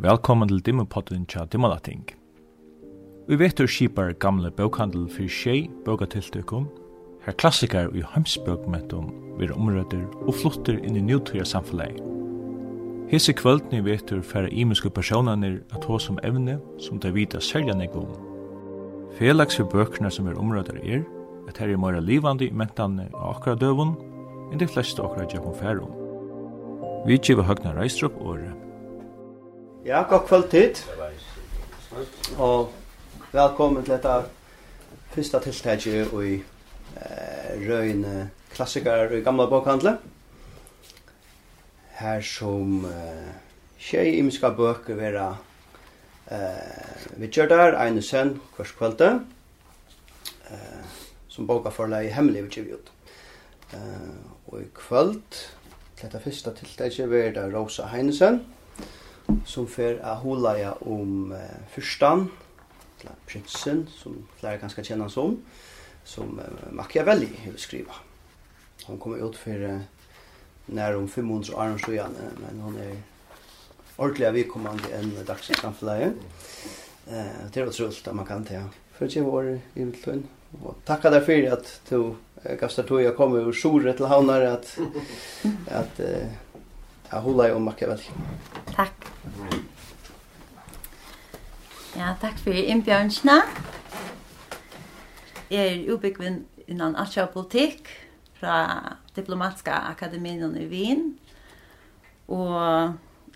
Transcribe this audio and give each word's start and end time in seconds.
Velkommen 0.00 0.48
til 0.48 0.62
Dimmepodden 0.64 1.26
tja 1.28 1.42
Dimmalating. 1.44 2.06
Vi 3.28 3.36
vetur 3.36 3.66
skipar 3.68 4.14
gamle 4.16 4.48
bókhandel 4.50 5.02
fyrir 5.12 5.28
tjei 5.28 5.58
bókatiltökum, 5.84 6.70
her 7.26 7.34
klassikar 7.36 7.90
i 7.92 8.00
heimsbókmentum 8.00 9.10
vir 9.36 9.52
omrøder 9.52 10.06
og 10.24 10.38
flottir 10.40 10.78
inn 10.80 10.96
i 10.96 11.02
njóttuja 11.04 11.44
samfunnet. 11.44 11.98
Hese 13.12 13.34
kvöldni 13.36 13.82
vetur 13.84 14.22
færa 14.24 14.48
ímennsku 14.48 14.88
personanir 14.88 15.60
at 15.76 15.84
hos 15.84 16.08
som 16.08 16.18
evne 16.24 16.56
som 16.78 16.96
det 16.96 17.12
vita 17.14 17.36
særja 17.40 17.76
negum. 17.76 18.08
Felags 19.18 19.60
for 19.60 19.68
bøkna 19.68 20.08
som 20.08 20.32
er 20.32 20.40
omrøder 20.40 20.80
er, 20.80 21.04
at 21.48 21.60
her 21.60 21.74
er 21.74 21.76
meira 21.76 22.00
livandi 22.00 22.48
i 22.48 22.56
mentane 22.56 23.10
av 23.12 23.36
akra 23.36 23.52
døvun, 23.54 23.92
enn 24.48 24.64
de 24.64 24.70
fleste 24.70 25.04
akra 25.04 25.28
djekon 25.28 25.60
færum. 25.60 25.92
Vi 27.04 27.20
tjiva 27.20 27.44
høgna 27.44 27.76
reistrup 27.76 28.16
året. 28.24 28.69
Ja, 29.84 30.02
god 30.02 30.20
kvalitet. 30.28 30.88
Og 32.38 32.72
velkommen 33.32 33.84
til 33.84 33.92
dette 33.94 34.14
første 35.14 35.40
tiltaket 35.40 36.12
i 36.20 36.34
eh, 36.36 36.42
røyne 37.64 38.30
klassikere 38.52 39.16
i 39.16 39.22
gamla 39.24 39.46
bokhandle. 39.48 39.96
Her 41.96 42.20
som 42.20 42.84
eh, 42.84 43.32
tjei 43.80 44.18
imiska 44.18 44.50
bøker 44.52 44.94
vera 45.00 45.38
eh, 46.28 47.16
vi 47.16 47.32
kjør 47.32 47.48
der, 47.48 47.80
ene 47.80 48.04
sen, 48.04 48.36
eh, 48.60 49.16
som 51.28 51.46
boka 51.48 51.70
forleg 51.72 52.12
hemmelig 52.12 52.44
vi 52.44 52.50
kjør 52.58 52.72
ut. 52.76 52.92
Eh, 53.72 54.20
og 54.52 54.60
i 54.60 54.68
kvöld, 54.76 55.24
til 55.96 56.04
dette 56.04 56.20
første 56.28 56.52
tiltaket 56.60 57.08
vera 57.08 57.48
Rosa 57.48 57.88
Heinesen, 57.88 58.44
som 59.46 59.66
fer 59.66 60.00
a 60.04 60.14
hålla 60.14 60.58
ja 60.58 60.72
om 60.80 61.32
uh, 61.32 61.38
fyrstan, 61.74 62.28
eller 63.00 63.14
prinsen 63.26 63.86
som 63.94 64.26
flera 64.36 64.56
ganska 64.56 64.84
känner 64.84 65.08
som 65.08 65.42
som 66.04 66.38
uh, 66.38 66.72
Machiavelli 66.72 67.30
vil 67.44 67.58
skriva. 67.58 67.94
Hon 68.84 68.98
kommer 68.98 69.28
ut 69.28 69.36
for 69.36 69.64
uh, 69.64 69.80
nær 70.66 70.96
om 70.96 71.08
500 71.08 71.54
år 71.54 71.78
så 71.78 71.92
igen 71.92 72.16
men 72.40 72.60
hon 72.60 72.76
er 72.78 72.96
ordentlig 73.96 74.26
av 74.26 74.34
vikommande 74.34 74.92
enn 74.96 75.12
en 75.16 75.26
dags 75.26 75.50
framförleje. 75.60 76.12
Eh 77.10 77.50
det 77.52 77.60
är 77.60 77.68
otroligt 77.68 78.08
at 78.08 78.14
man 78.14 78.26
kan 78.26 78.44
ta 78.44 78.62
For 78.98 79.06
det 79.06 79.22
var 79.22 79.44
i 79.44 79.60
Viltun. 79.74 80.26
Og 80.62 80.76
tacka 80.84 81.10
deg 81.10 81.24
for 81.24 81.46
at 81.54 81.70
du 81.88 81.96
uh, 82.10 82.56
gastar 82.60 82.82
tog 82.82 83.02
jag 83.02 83.16
kommer 83.16 83.48
ur 83.48 83.52
sjore 83.52 83.94
til 83.96 84.06
Havnar 84.06 84.42
at, 84.42 84.74
at 85.80 86.00
uh, 86.00 86.26
jeg 87.10 87.20
håller 87.20 87.54
om 87.54 87.62
Machiavelli. 87.62 88.12
Takk. 88.74 89.09
Ja, 92.00 92.14
takk 92.16 92.38
for 92.40 92.56
innbjørnsene. 92.56 93.34
Jeg 95.52 95.66
er 95.68 95.88
ubyggvinn 95.92 96.38
innan 96.70 96.94
Asja 96.96 97.26
politikk 97.28 97.90
fra 98.38 98.54
Diplomatiska 99.12 99.74
akademien 99.90 100.54
i 100.56 100.64
Wien. 100.70 101.02
Og 102.32 102.54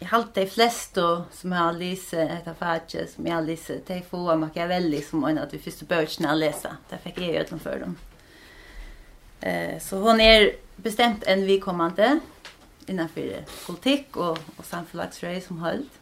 jeg 0.00 0.08
halte 0.08 0.40
de 0.40 0.48
fleste 0.48 1.04
som 1.36 1.52
jeg 1.52 1.60
har 1.60 1.76
lyst 1.76 2.14
etter 2.16 2.56
faget, 2.56 3.10
som 3.12 3.28
jeg 3.28 3.34
har 3.36 3.44
lyst, 3.44 3.74
de 3.90 3.98
få 4.08 4.22
av 4.32 4.40
Machiavelli 4.46 5.02
som 5.04 5.26
en 5.28 5.42
av 5.42 5.50
de 5.52 5.60
første 5.60 5.84
bøkene 5.90 6.30
jeg 6.30 6.42
leser. 6.46 6.78
Det 6.88 7.00
fikk 7.02 7.20
jeg 7.20 7.34
gjøre 7.34 7.58
for 7.66 7.82
dem. 7.84 7.98
Eh, 9.42 9.74
så 9.82 10.00
hon 10.06 10.24
er 10.24 10.54
bestemt 10.80 11.28
en 11.28 11.44
vi 11.44 11.58
kommande 11.60 12.14
politikk 13.66 14.16
og, 14.16 14.38
og 14.56 14.64
och 14.64 15.42
som 15.44 15.58
holdt. 15.58 16.00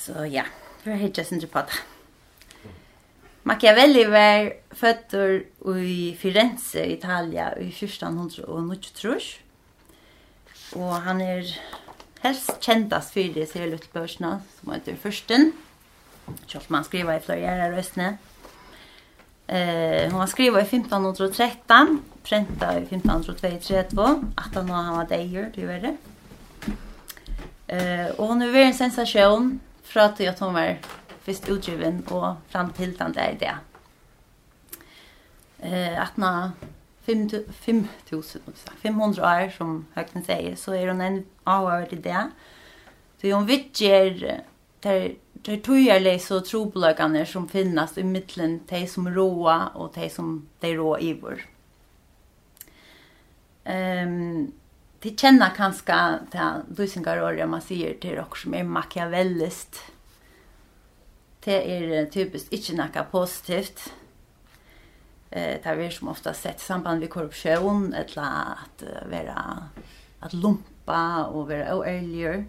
Så 0.00 0.24
ja, 0.32 0.46
for 0.80 0.94
jeg 0.94 1.02
helt 1.02 1.26
sin 1.28 1.42
på 1.52 1.60
det. 1.68 1.80
Machiavelli 3.44 4.04
var 4.08 4.50
født 4.72 5.14
i 5.76 6.16
Firenze, 6.18 6.86
Italia, 6.86 7.50
i 7.60 7.68
1493. 7.68 9.40
Og 10.76 10.94
han 11.02 11.20
er 11.20 11.52
helst 12.22 12.56
kjentast 12.60 13.12
for 13.12 13.34
det 13.34 13.48
ser 13.48 13.74
ut 13.74 13.88
børsene, 13.92 14.40
som 14.58 14.72
heter 14.72 14.96
Førsten. 14.96 15.52
Kjølt 16.46 16.70
man 16.70 16.84
skriver 16.84 17.16
i 17.18 17.24
flere 17.24 17.40
gjerne 17.44 17.76
røstene. 17.76 18.10
Eh, 19.50 20.10
hon 20.12 20.20
har 20.20 20.30
skrivit 20.30 20.62
i 20.62 20.76
1513, 20.76 21.98
prenta 22.22 22.72
i 22.78 22.84
1532, 22.86 24.06
att 24.36 24.54
han 24.54 24.68
var 24.68 25.08
dejer, 25.10 25.50
det 25.54 25.66
var 25.66 25.80
det. 25.82 25.96
Eh, 27.66 28.06
och 28.06 28.26
hon 28.26 28.42
är 28.42 28.56
en 28.56 28.74
sensation 28.74 29.60
fra 29.90 30.10
til 30.16 30.30
at 30.30 30.40
hun 30.40 30.54
var 30.54 30.76
først 31.26 31.48
utgiven 31.50 32.04
og 32.10 32.36
fram 32.48 32.72
til 32.76 32.94
den 32.98 33.14
der 33.14 33.34
ideen. 33.34 33.66
Eh, 35.60 36.02
at 36.02 36.18
nå 36.18 36.50
500 37.04 39.22
år, 39.22 39.50
som 39.50 39.86
Høgnen 39.96 40.24
sier, 40.24 40.54
så 40.56 40.76
er 40.76 40.92
hun 40.92 41.02
en 41.04 41.18
avhørt 41.46 41.92
i 41.92 42.00
det. 42.04 42.22
Så 43.20 43.34
hun 43.34 43.48
vidtjer 43.48 44.40
där 44.82 45.16
Det 45.42 45.52
er 45.52 45.60
tøyerlig 45.64 46.20
så 46.20 46.42
trobløkene 46.44 47.22
som 47.26 47.46
finnes 47.48 47.94
i 47.96 48.02
mitten 48.04 48.58
de 48.68 48.80
som 48.86 49.06
råa 49.08 49.70
og 49.74 49.94
de 49.94 50.08
som 50.12 50.34
de 50.60 50.74
rå 50.76 50.98
i 51.00 51.14
vår. 51.16 51.40
Um, 53.64 54.52
de 55.02 55.10
kanske 55.16 55.52
kanskje 55.56 56.18
til 56.30 56.76
lusingarordet 56.76 57.48
man 57.48 57.60
säger 57.60 57.94
till 58.00 58.10
dere 58.10 58.24
som 58.36 58.54
är 58.54 58.62
makiavellist. 58.62 59.76
Det 61.44 61.76
är 61.76 62.06
typiskt 62.06 62.52
inte 62.52 62.74
något 62.74 63.10
positivt. 63.10 63.92
Eh, 65.30 65.58
det 65.62 65.74
vi 65.76 65.90
som 65.90 66.08
ofta 66.08 66.34
sett 66.34 66.60
samband 66.60 67.00
med 67.00 67.10
korruption 67.10 67.94
eller 67.94 68.22
att 68.22 68.82
vara 69.10 69.68
att 70.20 70.32
lumpa 70.32 71.24
och 71.24 71.48
vara 71.48 71.76
oärlig. 71.76 72.44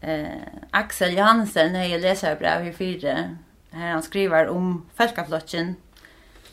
Eh, 0.00 0.26
Axel 0.70 1.16
Johansen 1.16 1.74
har 1.74 1.84
jeg 1.84 2.00
leser 2.00 2.36
brev 2.36 2.66
i 2.66 2.72
fyra. 2.72 3.36
Här 3.70 3.92
han 3.92 4.02
skriver 4.02 4.48
om 4.48 4.86
Falkaflotjen, 4.94 5.76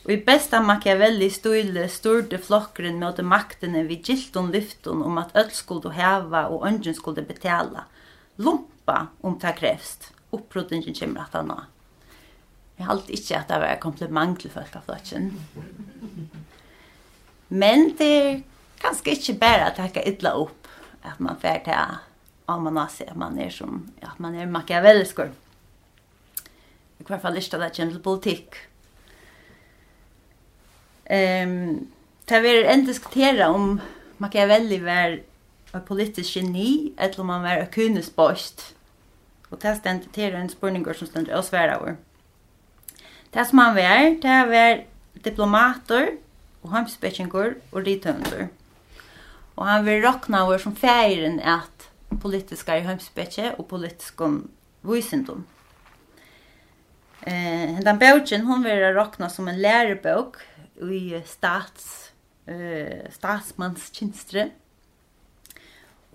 Og 0.06 0.12
i 0.14 0.22
besta 0.22 0.60
Machiavelli 0.62 1.32
stile 1.34 1.88
sturde 1.90 2.38
flokkeren 2.38 3.00
mot 3.02 3.18
maktene 3.26 3.82
vid 3.88 4.06
gilton 4.06 4.52
lyfton 4.54 5.02
om 5.02 5.18
at 5.18 5.34
öll 5.34 5.50
skulle 5.50 5.96
heva 5.98 6.44
og 6.54 6.68
ønsken 6.70 6.94
skulle 6.94 7.26
betala. 7.26 7.88
Lumpa 8.38 9.08
om 9.26 9.40
det 9.42 9.56
krevst. 9.58 10.12
Opprotningen 10.30 10.94
kommer 10.94 11.26
at 11.26 11.34
han 11.34 11.50
har. 11.50 11.64
Jeg 12.78 12.86
halte 12.86 13.16
ikke 13.16 13.40
at 13.40 13.50
det 13.50 13.60
var 13.64 13.82
kompliment 13.82 14.40
til 14.40 14.52
folk 14.54 14.76
av. 14.78 14.92
Men 17.50 17.90
det 17.98 18.12
er 18.12 18.44
ganske 18.84 19.16
ikke 19.16 19.38
bare 19.42 19.72
at 19.72 19.80
jeg 19.80 20.06
ytla 20.14 20.36
opp 20.38 20.70
at 21.02 21.18
man 21.20 21.40
fer 21.42 21.64
til 21.66 21.74
at 21.74 22.62
man 22.62 22.78
har 22.78 22.94
sett 22.94 23.10
at 23.10 23.18
man 23.18 23.40
er 23.42 23.50
som 23.50 23.88
at 24.04 24.20
man 24.22 24.36
er 24.36 24.46
makiavelliskur. 24.46 25.34
I 27.00 27.08
hvert 27.08 27.22
fall 27.22 27.38
ikke 27.38 27.58
at 27.58 27.62
det 27.64 27.76
kommer 27.78 27.94
til 27.94 28.06
politikk. 28.06 28.62
Ehm 31.06 31.88
Det 32.26 32.42
var 32.42 32.64
en 32.64 32.86
diskutera 32.86 33.50
om 33.50 33.82
Machiavelli 34.18 34.80
var 34.80 35.20
en 35.74 35.82
politisk 35.88 36.36
geni, 36.36 36.94
eller 36.98 37.20
om 37.20 37.30
han 37.30 37.44
var 37.44 37.50
en 37.50 37.68
kunespost. 37.68 38.76
Och 39.50 39.60
det 39.62 39.76
ständer 39.76 40.08
till 40.14 40.34
en 40.34 40.50
spurninger 40.50 40.94
som 40.94 41.08
ständer 41.08 41.38
oss 41.38 41.52
hver 41.52 41.78
over. 41.78 41.96
Det 43.30 43.46
som 43.46 43.60
han 43.60 43.76
var, 43.76 44.22
det 44.22 44.46
var 44.46 44.84
diplomater, 45.14 46.10
och 46.62 46.72
hamspekinger 46.72 47.56
och 47.70 47.84
ritønder. 47.84 48.48
Och 49.56 49.66
han 49.66 49.86
var 49.86 49.92
råkna 49.92 50.48
over 50.48 50.58
som 50.58 50.76
färgen 50.76 51.40
att 51.40 51.90
politiska 52.22 52.78
i 52.78 52.82
hamspekje 52.82 53.56
og 53.58 53.68
politiskom 53.68 54.48
vysindom. 54.82 55.46
Eh, 57.28 57.80
den 57.86 58.00
bøtjen, 58.00 58.46
hon 58.46 58.64
var 58.64 58.94
råkna 58.94 59.30
som 59.30 59.48
en 59.48 59.62
lærebøk, 59.62 60.38
i 60.82 61.22
stats, 61.26 62.12
eh, 62.48 63.08
statsmannskinstret. 63.12 64.54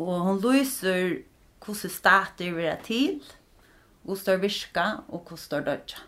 Og 0.01 0.15
hon 0.27 0.41
lyser 0.41 1.21
hvordan 1.61 1.93
stater 1.93 2.55
vera 2.57 2.77
til, 2.83 3.21
Og 4.09 4.17
det 4.25 4.41
virker 4.41 5.05
og 5.09 5.27
hvordan 5.29 5.65
det 5.65 5.67
dødja. 5.67 5.99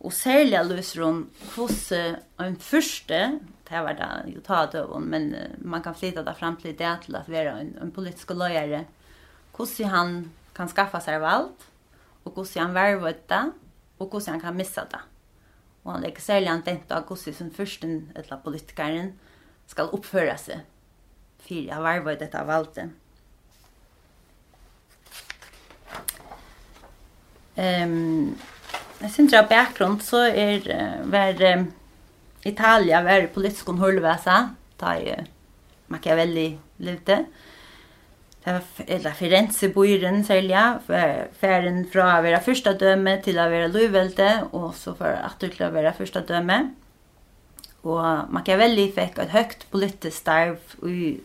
Og 0.00 0.12
særlig 0.12 0.60
lyser 0.64 1.02
hon 1.04 1.30
hvordan 1.54 2.22
en 2.40 2.56
første, 2.56 3.40
det 3.68 3.82
var 3.84 3.92
det 3.92 4.34
jo 4.34 4.40
ta 4.40 4.66
det 4.66 5.02
men 5.02 5.34
man 5.58 5.82
kan 5.82 5.94
flytta 5.94 6.22
det 6.22 6.36
fram 6.38 6.56
til 6.56 6.78
det 6.78 6.98
til 7.04 7.16
at 7.16 7.28
være 7.28 7.60
en, 7.60 7.78
en 7.82 7.92
politisk 7.92 8.30
løyere, 8.30 8.86
hvordan 9.56 9.90
han 9.90 10.30
kan 10.54 10.68
skaffa 10.68 11.00
seg 11.00 11.20
valt 11.20 11.66
og 12.24 12.32
hur 12.34 12.48
han 12.56 12.74
vervet 12.74 13.28
det, 13.28 13.52
og 13.98 14.10
hur 14.12 14.30
han 14.30 14.40
kan 14.40 14.56
missa 14.56 14.84
det. 14.84 15.00
Og 15.84 15.94
han 15.94 16.04
legger 16.04 16.24
særlig 16.24 16.50
an 16.52 16.64
dent 16.66 16.90
av 16.92 17.06
gossi 17.08 17.32
som 17.32 17.50
førsten, 17.54 18.10
eller 18.16 18.42
politikeren, 18.44 19.14
skal 19.70 19.92
oppføre 19.96 20.34
seg. 20.40 20.64
Fyre 21.46 21.78
av 21.78 21.86
arvøy 21.88 22.16
dette 22.20 22.40
det. 22.76 22.88
Ehm, 27.60 28.36
jeg 29.00 29.12
synes 29.14 29.36
av 29.36 29.48
bakgrunn 29.50 29.98
så 30.04 30.24
er 30.28 30.66
var 31.10 31.40
Italia 32.44 33.02
var 33.04 33.26
politisk 33.34 33.68
hållväsa, 33.80 34.36
ta 34.80 34.96
i 34.96 35.14
Machiavelli 35.88 36.50
lite. 36.78 37.24
Ehm, 37.24 37.49
Det 38.44 38.52
var 38.52 38.62
eller 38.86 39.10
Firenze 39.10 39.68
bojren 39.68 40.24
selja 40.24 40.78
färden 41.40 41.86
från 41.92 42.06
att 42.06 42.24
vara 42.24 42.40
första 42.40 42.72
döme 42.72 43.22
till 43.22 43.38
att 43.38 43.50
vara 43.50 43.66
Lövelde 43.66 44.44
och 44.50 44.74
så 44.74 44.94
för 44.94 45.12
att 45.12 45.38
till 45.40 45.62
att 45.62 45.72
vara 45.72 45.92
första 45.92 46.20
döme. 46.20 46.70
Och 47.82 48.02
Machiavelli 48.28 48.92
fick 48.92 49.18
ett 49.18 49.28
högt 49.28 49.70
politiskt 49.70 50.16
starv 50.16 50.56
i 50.88 51.20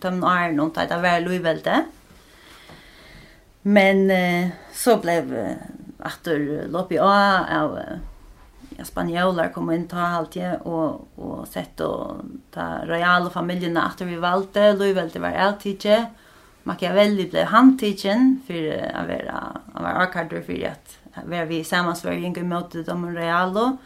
de 0.00 0.24
åren 0.24 0.60
och 0.60 0.78
att 0.78 0.90
vara 0.90 1.18
Lövelde. 1.18 1.84
Men 3.62 4.10
eh, 4.10 4.48
så 4.72 4.96
blev 4.96 5.54
Arthur 5.98 6.68
Lopi 6.68 6.98
A 6.98 7.44
av 7.50 7.78
ja, 8.76 8.84
spanjolar 8.84 9.52
kom 9.52 9.70
inn 9.70 9.88
ta 9.88 10.00
allt 10.00 10.32
det 10.32 10.56
och 10.64 11.08
och 11.14 11.48
sett 11.48 11.80
og 11.80 12.24
ta 12.50 12.84
royala 12.86 13.30
familjen 13.30 13.76
at 13.76 14.00
vi 14.00 14.16
valde 14.16 14.72
Lövelde 14.72 15.20
var 15.20 15.30
alltid 15.30 15.80
Machiavelli 16.70 17.26
blev 17.26 17.46
handtidgen 17.46 18.42
för 18.46 18.90
att 18.94 19.08
vara 19.08 19.60
han 19.74 19.82
var 19.82 19.90
arkador 19.90 20.40
för 20.40 20.66
att 20.66 21.26
vara 21.26 21.44
vi 21.44 21.64
sammansvärjning 21.64 22.36
i 22.36 22.42
mötet 22.42 22.88
om 22.88 23.14
Realo 23.16 23.78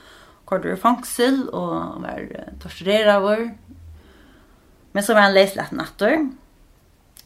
kort 0.45 0.65
i 0.65 0.77
fangsel 0.77 1.47
og 1.49 2.03
var 2.05 2.27
torturerad 2.61 3.23
vår 3.23 3.45
men 4.93 5.03
så 5.03 5.15
var 5.15 5.21
han 5.21 5.35
läslätt 5.35 5.73
nattor 5.73 6.29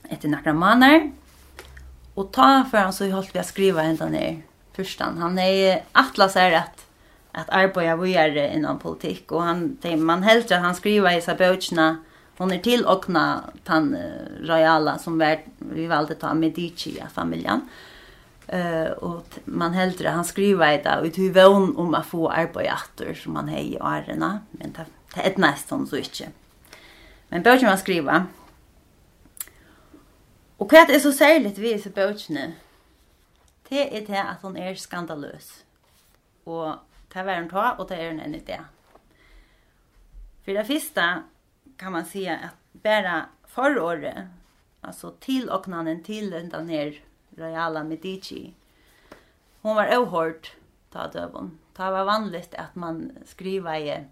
etter 0.08 0.28
några 0.28 0.52
månader 0.52 1.10
Og 2.14 2.32
ta 2.32 2.64
for 2.70 2.78
han 2.78 2.92
så 2.92 3.10
holdt 3.10 3.34
vi 3.34 3.42
å 3.42 3.46
skriva 3.46 3.82
enda 3.82 4.06
ned 4.10 4.44
først 4.78 5.02
han 5.02 5.38
er 5.38 5.82
atlas 5.92 6.36
är 6.36 6.52
att 6.52 6.84
att 7.32 7.50
arbeta 7.50 7.96
vidare 7.96 8.54
inom 8.54 8.78
politik 8.78 9.32
och 9.32 9.42
han 9.42 9.78
man 9.96 10.22
helt 10.22 10.52
att 10.52 10.62
han 10.62 10.74
skriver 10.74 11.18
i 11.18 11.20
så 11.20 11.34
böckerna 11.34 11.96
hon 12.38 12.52
är 12.52 12.58
till 12.58 12.86
okna 12.86 13.44
tan 13.64 13.96
royala 14.40 14.98
som 14.98 15.18
var 15.18 15.38
vi 15.58 15.86
valde 15.86 16.14
ta 16.14 16.34
Medici 16.34 17.02
familjen. 17.14 17.60
Eh 18.46 18.82
uh, 18.82 18.90
och 18.90 19.38
man 19.44 19.72
hällde 19.74 20.10
han 20.10 20.24
skriva 20.24 20.74
i 20.74 20.82
det 20.82 21.00
ut 21.02 21.18
hur 21.18 21.32
vån 21.32 21.76
om 21.76 21.94
att 21.94 22.06
få 22.06 22.28
arbete 22.28 23.14
som 23.14 23.32
man 23.32 23.48
hej 23.48 23.72
i 23.72 23.78
arena 23.80 24.40
men 24.50 24.72
det 24.72 24.86
det 25.14 25.26
är 25.26 25.38
nästan 25.38 25.86
så 25.86 25.96
inte. 25.96 26.28
Men 27.28 27.42
började 27.42 27.66
man 27.66 27.78
skriva. 27.78 28.26
Och 30.56 30.72
vad 30.72 30.90
är 30.90 30.98
så 30.98 31.12
särligt 31.12 31.58
vi 31.58 31.78
så 31.78 31.90
började 31.90 32.52
Det 33.68 33.98
är 33.98 34.06
det 34.06 34.22
att 34.22 34.42
hon 34.42 34.56
är 34.56 34.74
skandalös. 34.74 35.64
Och 36.44 36.74
det 37.12 37.22
var 37.22 37.32
en 37.32 37.48
ta 37.48 37.72
och 37.72 37.88
det 37.88 37.96
är 37.96 38.10
en 38.10 38.34
idé. 38.34 38.60
För 40.44 40.52
det 40.52 40.64
första 40.64 41.22
kan 41.78 41.92
man 41.92 42.04
säga 42.04 42.36
att 42.36 42.82
bära 42.82 43.24
förra 43.46 43.82
alltså 44.80 45.10
till 45.10 45.50
åknaden 45.50 46.02
till 46.02 46.30
den 46.30 46.66
där 46.66 47.00
Royala 47.36 47.84
Medici, 47.84 48.54
hon 49.60 49.76
var 49.76 49.86
ohårt 49.86 50.56
ta 50.90 51.06
dövon. 51.06 51.58
Det 51.76 51.90
var 51.90 52.04
vanligt 52.04 52.54
att 52.54 52.74
man 52.74 53.12
skriva 53.24 53.78
i 53.78 54.04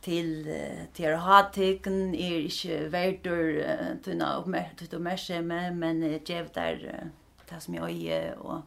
till 0.00 0.56
till 0.92 1.14
hattecken 1.14 2.14
är 2.14 2.38
inte 2.38 2.88
värdur 2.88 3.66
tunna 4.04 4.36
uppmärksamhet 4.36 4.92
och 4.92 5.00
märke 5.00 5.42
men 5.42 5.78
men 5.78 6.02
jag 6.02 6.24
där 6.54 7.04
det 7.48 7.60
som 7.60 7.74
jag 7.74 7.90
är 7.90 8.38
och 8.38 8.60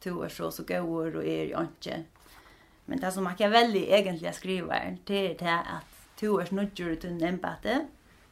två 0.00 0.10
år 0.10 0.28
så 0.28 0.50
så 0.50 0.62
går 0.62 1.16
och 1.16 1.24
är 1.24 1.44
jag 1.44 1.60
inte 1.60 2.04
men 2.84 3.00
det 3.00 3.12
som 3.12 3.24
man 3.24 3.36
kan 3.36 3.50
välja 3.50 3.98
egentligen 3.98 4.34
skriva 4.34 4.74
det 4.74 4.96
till 5.04 5.36
det 5.38 5.58
att 5.58 5.99
to 6.20 6.36
er 6.38 6.48
snudger 6.50 6.94
til 7.00 7.16
en 7.16 7.34
embate. 7.34 7.84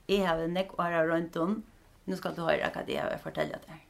Jeg 0.08 0.26
har 0.26 0.40
en 0.40 0.54
nekk 0.56 0.76
åra 0.80 1.04
rundt 1.08 1.36
om. 1.36 1.62
Nu 2.08 2.16
skal 2.16 2.36
du 2.36 2.44
høre 2.44 2.70
hva 2.72 2.84
det 2.84 2.96
er 2.96 3.10
jeg 3.12 3.22
forteller 3.24 3.64
deg. 3.66 3.84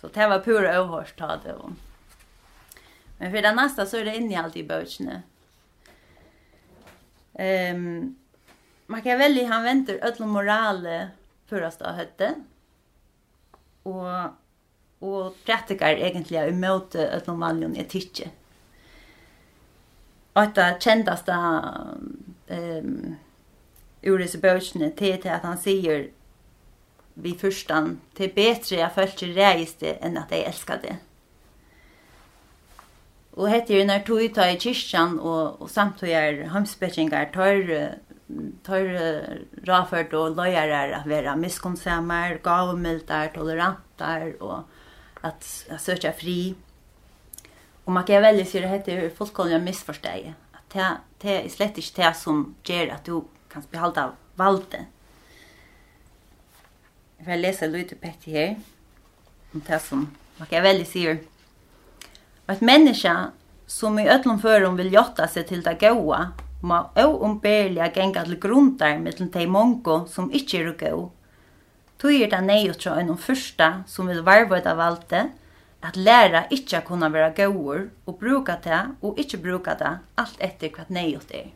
Så 0.00 0.08
det 0.08 0.28
var 0.28 0.44
pura 0.44 0.72
overhårst 0.80 1.16
ta 1.18 1.36
det 1.44 1.54
om. 1.60 1.76
Men 3.18 3.32
for 3.32 3.44
det 3.44 3.52
nästa 3.56 3.86
så 3.86 4.00
er 4.00 4.08
det 4.08 4.16
inni 4.16 4.34
i 4.34 4.40
alt 4.40 4.56
i 4.56 4.64
bøtjene. 4.64 5.22
Um, 7.40 8.16
Machiavelli 8.90 9.44
han 9.48 9.64
venter 9.64 10.00
ødel 10.04 10.28
morale 10.28 10.96
purast 11.48 11.84
av 11.84 12.00
høtte. 12.00 12.32
Og, 13.88 14.32
og 15.04 15.36
praktikar 15.44 16.00
egentlig 16.00 16.40
i 16.40 16.56
møte 16.56 17.04
ødel 17.08 17.36
malion 17.40 17.76
etikje. 17.76 18.30
Og 20.40 20.52
det 20.56 20.68
kjendaste 20.80 21.36
um, 22.50 23.16
ur 24.06 24.18
disse 24.18 24.40
bøkene 24.40 24.90
til 24.96 25.20
til 25.20 25.32
at 25.34 25.46
han 25.46 25.60
sier 25.60 26.08
vi 27.20 27.34
førstan 27.36 27.98
til 28.16 28.32
betre 28.34 28.80
jeg 28.80 28.94
følte 28.94 29.30
reiste 29.36 29.96
enn 30.00 30.18
at 30.20 30.32
jeg 30.32 30.46
älskade 30.48 30.82
det. 30.86 30.96
Og 33.38 33.50
hette 33.50 33.74
jo 33.76 33.84
når 33.86 34.04
tog 34.06 34.22
ta 34.34 34.48
i 34.50 34.58
kyrkjan 34.60 35.18
og, 35.18 35.60
og 35.62 35.70
samtog 35.70 36.10
er 36.10 36.46
hamsbetjengar 36.52 37.30
tar, 37.34 37.60
tar 38.66 38.88
raført 39.68 40.14
og 40.18 40.34
løyarar 40.38 40.96
at 40.98 41.06
være 41.08 41.36
miskonsamar, 41.38 42.40
gavmildar, 42.44 43.30
tolerantar 43.34 44.32
og 44.40 44.64
at, 45.22 45.46
at 45.70 45.80
søkja 45.80 46.12
fri. 46.16 46.56
Og 47.86 47.94
man 47.94 48.06
kan 48.06 48.24
veldig 48.24 48.46
sier 48.48 48.66
at 48.66 48.74
hette 48.74 48.98
jo 48.98 49.14
fullkomlig 49.14 49.60
misforsteg. 49.62 50.32
At 50.54 50.66
det 50.74 50.90
det 51.22 51.36
er 51.36 51.48
slett 51.52 51.78
ikke 51.78 52.02
det 52.02 52.14
som 52.16 52.42
gjør 52.64 52.94
at 52.96 53.06
du 53.06 53.24
kan 53.52 53.64
behalde 53.72 54.06
av 54.08 54.16
valde. 54.40 54.86
Jeg 57.20 57.26
vil 57.26 57.42
lese 57.44 57.68
litt 57.68 57.92
på 58.00 58.08
etter 58.08 58.36
her, 58.36 58.54
om 59.52 59.64
det 59.66 59.80
som 59.84 60.06
Machiavelli 60.40 60.86
sier. 60.88 61.20
Et 62.48 62.62
menneske 62.64 63.12
som 63.70 63.98
i 63.98 64.08
öllum 64.08 64.40
förum 64.40 64.78
vil 64.80 64.94
jotta 64.94 65.28
seg 65.28 65.50
til 65.50 65.60
det 65.66 65.76
gåa, 65.82 66.30
må 66.62 66.80
oumbærliga 66.98 67.90
genga 67.94 68.24
til 68.24 68.40
grundar 68.40 68.98
mittel 69.00 69.30
de 69.32 69.46
mongo 69.48 70.04
som 70.08 70.30
inte 70.32 70.58
er 70.58 70.72
gå. 70.80 71.10
Tog 72.00 72.12
er 72.12 72.30
det 72.30 72.40
nej 72.40 72.70
och 72.70 72.78
tror 72.78 73.00
en 73.00 73.16
första 73.16 73.84
som 73.86 74.06
vil 74.06 74.22
varvoida 74.22 74.74
valde, 74.74 75.28
at 75.82 75.96
læra 75.96 76.44
ikkje 76.52 76.78
a 76.78 76.84
kunna 76.84 77.08
vera 77.08 77.30
gauur 77.32 77.88
og 78.06 78.18
bruka 78.20 78.58
det 78.64 78.80
og 79.02 79.18
ikkje 79.18 79.40
bruka 79.40 79.74
det 79.80 79.94
alt 80.20 80.42
etter 80.44 80.72
hva 80.74 80.84
neiot 80.88 81.32
er. 81.32 81.48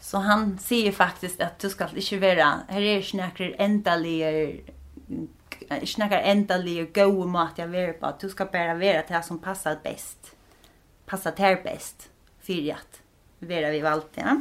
Så 0.00 0.20
han 0.24 0.54
sier 0.60 0.92
faktisk 0.92 1.40
at 1.44 1.60
du 1.60 1.68
skal 1.72 1.92
ikkje 1.96 2.20
vera, 2.22 2.64
her 2.68 2.88
er 2.94 3.04
snakker 3.04 3.54
endalige 3.60 4.64
snakker 5.84 6.24
endalige 6.28 6.86
gode 6.94 7.28
mat 7.30 7.58
jeg 7.58 7.70
vera 7.72 7.94
på, 8.00 8.10
du 8.20 8.28
skal 8.28 8.50
bare 8.52 8.76
vera 8.78 9.04
det 9.08 9.22
som 9.24 9.40
passar 9.40 9.78
best, 9.84 10.34
passar 11.06 11.32
ter 11.36 11.60
best, 11.64 12.08
fyrir 12.44 12.76
at 12.76 13.00
vera 13.40 13.70
vi 13.72 13.80
valgt, 13.84 14.18
ja. 14.20 14.36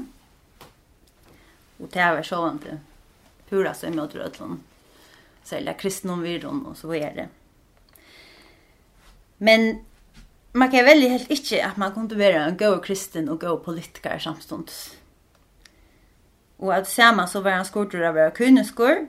Og 1.79 1.91
det 1.91 2.03
er 2.03 2.23
sånn 2.27 2.59
at 2.59 3.47
pura 3.49 3.73
så 3.75 3.87
er 3.87 3.95
mot 3.95 4.13
rødlån, 4.15 4.59
særlig 5.43 5.77
kristnum 5.79 6.23
og 6.65 6.75
så 6.77 6.93
er 6.95 7.15
det. 7.15 7.29
Men 9.43 9.81
man 10.55 10.71
kan 10.71 10.85
veldig 10.85 11.09
helt 11.11 11.31
ikke 11.33 11.59
at 11.65 11.77
man 11.81 11.91
kunne 11.91 12.17
være 12.17 12.45
en 12.47 12.57
god 12.57 12.79
kristen 12.85 13.29
og 13.29 13.41
god 13.41 13.63
politiker 13.65 14.19
samstånds. 14.21 14.77
Og 16.63 16.71
at 16.75 16.87
sammen 16.87 17.27
så 17.27 17.41
var 17.43 17.57
han 17.57 17.67
skort 17.67 17.95
av 17.97 18.13
å 18.13 18.15
være 18.15 18.35
kunneskur, 18.37 19.01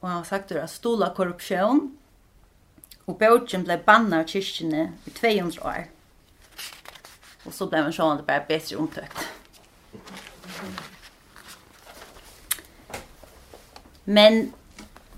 og 0.00 0.08
han 0.10 0.24
sagt 0.28 0.52
at 0.54 0.70
stola 0.70 1.08
korrupsjon, 1.16 1.88
og 3.06 3.18
bøtjen 3.18 3.64
ble 3.66 3.78
banna 3.82 4.20
av 4.22 4.30
kyrkjene 4.30 4.84
i 5.06 5.14
200 5.16 5.58
år. 5.66 5.88
Og 7.46 7.54
så 7.54 7.66
ble 7.70 7.82
han 7.86 7.94
sånn 7.94 8.14
at 8.14 8.22
det 8.22 8.28
bare 8.28 8.46
bedre 8.46 8.78
omtøkt. 8.82 9.26
Men 14.06 14.52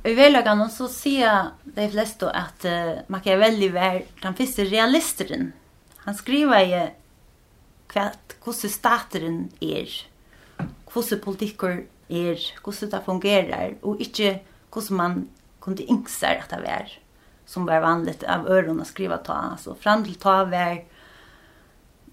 i 0.08 0.14
verlagan 0.14 0.70
så 0.70 0.88
ser 0.88 1.46
de 1.64 1.90
flesta 1.90 2.30
att 2.30 2.64
uh, 2.64 2.98
Machiavelli 3.06 3.68
var 3.68 4.02
den 4.22 4.34
första 4.34 4.62
realisteren. 4.62 5.52
Han 5.96 6.14
skriver 6.14 6.60
ju 6.60 6.88
kvart 7.86 8.34
hur 8.44 8.52
stateren 8.52 9.48
är, 9.60 9.88
hur 10.94 11.16
politiker 11.16 11.84
är, 12.08 12.38
hur 12.64 12.90
det 12.90 13.00
fungerar 13.04 13.74
och 13.80 14.00
inte 14.00 14.40
hur 14.74 14.94
man 14.94 15.28
kunde 15.60 15.82
inksar 15.82 16.40
att 16.42 16.50
det 16.50 16.56
var 16.56 16.92
som 17.46 17.66
var 17.66 17.80
vanligt 17.80 18.22
av 18.22 18.48
öron 18.48 18.80
att 18.80 18.86
skriva 18.86 19.16
ta. 19.16 19.32
Alltså 19.32 19.74
fram 19.74 20.04
till 20.04 20.14
ta 20.14 20.44
var 20.44 20.84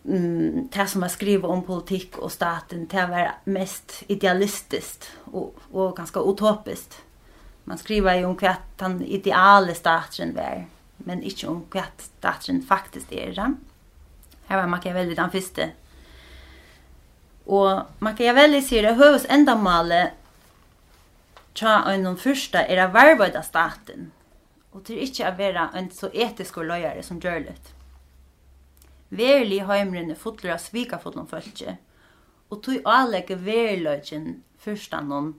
mm, 0.06 0.68
det 0.72 0.88
som 0.88 1.02
var 1.02 1.08
skriva 1.08 1.48
om 1.48 1.64
politik 1.64 2.18
och 2.18 2.32
staten, 2.32 2.88
det 2.88 3.08
var 3.08 3.32
mest 3.44 4.04
idealistiskt 4.08 5.12
och, 5.24 5.56
och 5.72 5.98
ganska 5.98 6.20
utopiskt 6.20 7.04
man 7.65 7.77
skriver 7.77 8.15
ju 8.15 8.25
om 8.25 8.36
kvart 8.36 8.81
han 8.81 9.01
ideale 9.01 9.75
statren 9.75 10.36
var, 10.36 10.65
men 10.98 11.24
inte 11.24 11.48
om 11.48 11.65
kvart 11.69 12.01
statren 12.01 12.62
faktiskt 12.62 13.12
är 13.12 13.34
det. 13.34 13.53
Här 14.48 14.62
var 14.62 14.67
Machiavelli 14.67 15.15
den 15.15 15.31
första. 15.31 15.69
Och 17.45 17.81
Machiavelli 18.00 18.62
säger 18.62 18.84
det 18.84 18.93
hövs 18.93 19.25
male 19.55 20.12
tja 21.53 21.84
en 21.88 22.03
den 22.03 22.17
första 22.17 22.65
är 22.65 22.77
att 22.77 22.93
varvöda 22.93 23.41
staten. 23.41 24.12
Och 24.72 24.81
det 24.86 24.93
är 24.93 24.98
inte 24.98 25.27
att 25.27 25.38
vara 25.38 25.69
en 25.74 25.91
så 25.91 26.10
etisk 26.13 26.57
och 26.57 26.65
som 27.01 27.19
gör 27.19 27.39
det. 27.39 27.75
Verlig 29.10 29.60
heimren 29.60 30.12
er 30.12 30.15
fotler 30.15 30.55
av 30.55 30.57
svika 30.60 30.98
fotler 31.00 31.27
følge, 31.29 31.77
og 32.50 32.63
tog 32.65 32.88
avlegge 32.89 33.38
verløgjen 33.38 34.41
først 34.60 34.93
av 34.98 35.05
noen 35.05 35.36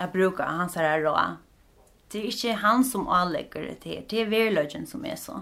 er 0.00 0.12
bruka 0.14 0.46
hans 0.46 0.78
her 0.78 1.02
råd 1.02 1.42
Det 2.14 2.20
er 2.22 2.30
ikke 2.30 2.58
han 2.62 2.84
som 2.86 3.08
avlegger 3.10 3.64
det 3.66 3.80
til, 3.82 4.02
Det 4.06 4.20
er 4.22 4.28
verløgjen 4.30 4.86
som 4.86 5.02
er 5.04 5.16
så. 5.18 5.40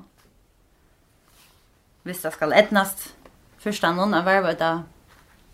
Hvis 2.02 2.22
det 2.24 2.32
skal 2.32 2.54
etnast 2.56 3.10
først 3.60 3.84
av 3.84 3.98
noen 3.98 4.14
av 4.16 4.24
vervet 4.24 4.62
av 4.64 4.78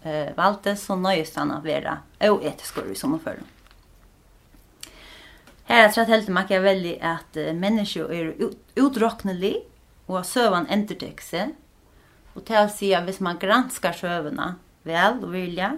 eh, 0.06 0.30
valgte, 0.36 0.76
så 0.78 0.94
nøyest 0.94 1.34
han 1.34 1.50
å 1.50 1.58
være 1.64 1.96
oetiskere 2.22 2.94
i 2.94 3.00
sånne 3.00 3.18
fører. 3.24 3.42
Her 5.66 5.88
er 5.88 5.90
trett 5.92 6.12
helt 6.14 6.30
Machiavelli 6.30 6.94
at 7.02 7.34
uh, 7.34 7.50
mennesker 7.50 8.14
er 8.14 8.30
utroknelig 8.78 9.56
og 10.06 10.20
at 10.22 10.30
søvann 10.30 10.70
entertek 10.70 11.18
seg. 11.20 11.50
Og 12.38 12.46
til 12.46 12.62
å 12.62 12.70
si 12.70 12.92
at 12.94 13.10
hvis 13.10 13.18
man 13.20 13.42
granskar 13.42 13.98
søvene 13.98 14.54
vel 14.86 15.18
og 15.18 15.34
vilja, 15.34 15.74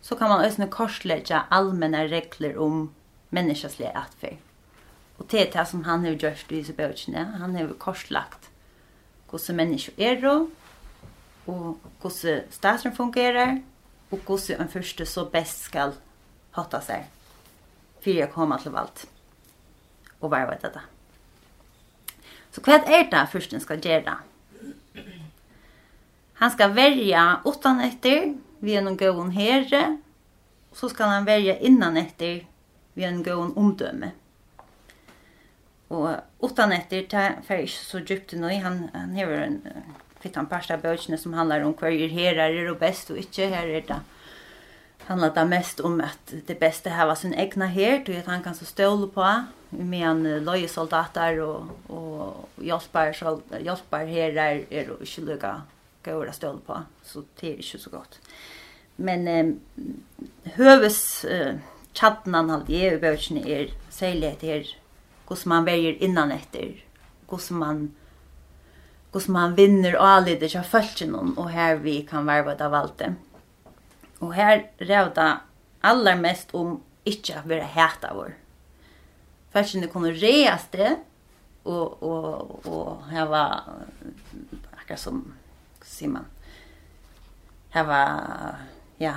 så 0.00 0.16
kan 0.16 0.32
man 0.32 0.40
også 0.40 0.72
korslegge 0.72 1.44
allmenne 1.52 2.08
regler 2.08 2.56
om 2.56 2.88
menneskeslig 3.28 3.92
atferd. 3.92 4.40
Og 5.18 5.30
det 5.30 5.40
er 5.40 5.52
det 5.52 5.66
som 5.70 5.84
han 5.84 6.04
har 6.04 6.16
gjort 6.18 6.50
i 6.50 6.58
disse 6.58 6.72
bøkene. 6.72 7.24
Han 7.40 7.56
har 7.56 7.72
korslagt 7.78 8.50
hvordan 9.30 9.56
mennesker 9.56 9.92
er 9.98 10.28
og 11.46 11.80
hvordan 12.00 12.42
staten 12.50 12.94
fungerer 12.94 13.58
og 14.10 14.18
hvordan 14.18 14.60
en 14.60 14.70
første 14.70 15.06
så 15.06 15.24
best 15.24 15.66
skal 15.66 15.96
hotta 16.54 16.80
seg 16.80 17.10
for 18.04 18.12
jag 18.12 18.32
kommer 18.32 18.58
til 18.60 18.72
valgt 18.72 19.06
og 20.20 20.30
varva 20.30 20.58
dette. 20.60 20.80
Så 22.52 22.60
hva 22.64 22.76
er 22.84 23.06
det 23.10 23.22
førsten 23.32 23.62
skal 23.62 23.80
gjøre? 23.80 24.18
Han 26.40 26.52
skal 26.52 26.74
verja 26.76 27.40
utan 27.46 27.80
etter 27.80 28.34
vi 28.60 28.76
en 28.76 28.96
gåen 28.96 29.32
herre, 29.32 29.96
og 30.70 30.76
så 30.76 30.90
skal 30.92 31.14
han 31.14 31.26
verja 31.26 31.56
innan 31.64 31.96
etter 31.96 32.44
vi 32.94 33.08
en 33.08 33.22
gåen 33.24 33.54
omdømme. 33.56 34.12
Og 35.92 36.08
utan 36.40 36.72
etter, 36.72 37.04
det 37.10 37.44
fer 37.46 37.64
ikke 37.64 37.84
så 37.84 38.00
djupt 38.00 38.32
i 38.32 38.58
han, 38.62 38.88
han 38.94 39.14
har 39.16 39.32
en 39.42 39.60
fitt 40.22 40.38
han 40.40 40.48
parsta 40.48 40.78
bøkene 40.80 41.18
som 41.20 41.36
handlar 41.36 41.64
om 41.66 41.74
hver 41.76 41.92
her 42.08 42.40
er 42.40 42.54
det 42.56 42.78
best 42.80 43.10
og 43.12 43.20
ikke 43.20 43.50
her 43.52 43.68
er 43.68 43.84
det 43.84 44.00
handlar 45.06 45.34
det 45.34 45.44
mest 45.48 45.80
om 45.84 46.00
at 46.00 46.32
det 46.48 46.56
beste 46.58 46.90
her 46.90 47.06
var 47.06 47.18
sin 47.20 47.34
egna 47.34 47.66
her, 47.66 48.04
til 48.04 48.16
at 48.16 48.26
han 48.30 48.42
kan 48.42 48.54
så 48.54 48.64
ståle 48.64 49.08
på, 49.12 49.26
med 49.70 50.06
en 50.08 50.22
løye 50.46 50.68
soldater 50.68 51.40
og, 51.44 51.68
og 51.92 52.62
hjelper, 52.62 53.12
hjelper 53.60 54.06
her 54.08 54.38
er, 54.38 54.62
er 54.70 54.88
det 54.88 54.98
ikke 55.04 55.26
lukka 55.28 55.52
gøyre 56.04 56.32
ståle 56.32 56.62
på, 56.64 56.78
så 57.04 57.24
det 57.40 57.50
er 57.50 57.60
ikke 57.60 57.82
så 57.82 57.90
godt. 57.90 58.20
Men 58.96 59.28
eh, 59.28 59.52
høves 60.56 61.24
eh, 61.24 61.58
chatten 61.94 62.34
han 62.36 62.52
hadde 62.52 62.72
i 62.78 62.96
bøkene 63.02 63.44
er 63.44 63.74
særlig 63.90 64.30
etter 64.30 64.52
her 64.54 64.72
hur 65.28 65.48
man 65.48 65.64
väljer 65.64 66.02
innan 66.02 66.32
efter 66.32 66.84
hur 67.28 67.54
man 67.54 67.94
hur 69.12 69.32
man 69.32 69.54
vinner 69.54 69.94
alider 69.94 70.58
av 70.58 70.62
folken 70.62 71.14
och 71.14 71.50
här 71.50 71.76
vi 71.76 72.02
kan 72.02 72.26
värva 72.26 72.54
det 72.54 72.66
av 72.66 72.74
allt 72.74 72.98
det. 72.98 73.14
Och 74.18 74.34
här 74.34 74.70
råda 74.78 75.40
allra 75.80 76.16
mest 76.16 76.54
om 76.54 76.82
inte 77.04 77.38
att 77.38 77.46
vara 77.46 77.62
häta 77.62 78.14
vår. 78.14 78.34
Folken 79.52 79.88
kommer 79.88 80.12
reas 80.12 80.66
det 80.70 80.96
och 81.62 82.02
och 82.02 82.66
och 82.66 83.04
här 83.06 83.26
var 83.26 83.60
akkurat 84.76 85.00
som 85.00 85.34
ser 85.82 86.08
man. 86.08 86.24
Här 87.70 87.84
var 87.84 88.20
ja 88.96 89.14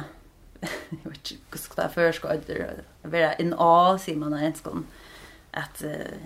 jag 1.04 1.12
vet 1.12 1.32
inte 1.32 1.44
hur 1.52 1.58
ska 1.58 1.82
det 1.82 1.90
förskottet 1.90 2.86
vara 3.02 3.36
in 3.36 3.54
all 3.54 4.00
ser 4.00 4.16
man 4.16 4.34
ens 4.34 4.62
kon. 4.62 4.78
Eh 4.78 5.17
att 5.51 5.82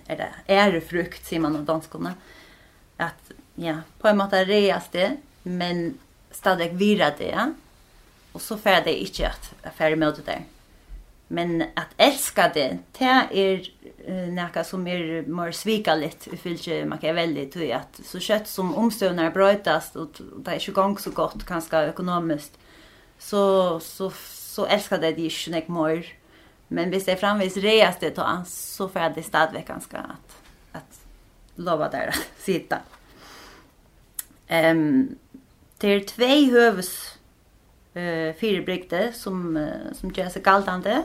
är 0.07 0.17
det 0.17 0.29
är 0.45 0.71
det 0.71 0.81
frukt 0.81 1.25
ser 1.25 1.39
man 1.39 1.55
av 1.55 1.63
danskorna 1.63 2.13
att 2.97 3.31
ja 3.55 3.75
på 3.99 4.07
en 4.07 4.17
måte 4.17 4.45
reas 4.45 4.89
det 4.91 5.17
men 5.43 5.97
stadig 6.31 6.73
vira 6.73 7.11
det 7.17 7.29
ja? 7.29 7.53
och 8.31 8.41
så 8.41 8.57
får 8.57 8.83
det 8.83 9.01
inte 9.01 9.27
att 9.27 9.53
affär 9.63 9.95
med 9.95 10.13
det 10.15 10.25
där 10.25 10.43
men 11.27 11.61
att 11.61 11.93
älska 11.97 12.51
det 12.53 12.77
det 12.97 13.27
är 13.31 13.71
näka 14.31 14.63
som 14.63 14.87
är 14.87 15.21
mer 15.21 15.51
svika 15.51 15.95
lite 15.95 16.29
i 16.29 16.37
fylke 16.37 16.85
man 16.85 16.97
kan 16.97 17.15
väldigt 17.15 17.55
att 17.75 17.99
så 18.05 18.19
kött 18.19 18.47
som 18.47 18.75
omstövnar 18.75 19.31
brötas 19.31 19.95
och 19.95 20.09
det 20.37 20.51
är 20.51 20.59
ju 20.59 20.73
gång 20.73 20.97
så 20.97 21.11
gott 21.11 21.43
ganska 21.43 21.87
ekonomiskt 21.87 22.57
så 23.19 23.79
så 23.79 24.11
så 24.55 24.65
älskar 24.65 24.97
det 24.97 25.11
det 25.11 25.21
är 25.21 25.47
ju 25.47 25.51
mer. 25.67 26.20
Men 26.71 26.89
hvis 26.89 27.03
det 27.03 27.17
er 27.17 27.19
framvis 27.19 27.57
det 27.99 28.13
da, 28.15 28.43
så 28.47 28.87
får 28.87 29.01
jag 29.01 29.15
det 29.15 29.25
stadigvæk 29.25 29.67
ganske 29.67 29.97
att, 29.97 30.35
att 30.71 30.99
lova 31.55 31.89
där 31.89 32.09
å 32.09 32.13
sitta. 32.39 32.79
Um, 34.47 35.17
det 35.81 35.89
er 35.89 36.05
två 36.07 36.29
høves 36.51 37.19
uh, 37.95 38.31
fyra 38.39 39.11
som, 39.13 39.57
uh, 39.57 39.93
som 39.93 40.11
gör 40.11 40.29
sig 40.29 40.41
galtande. 40.41 41.03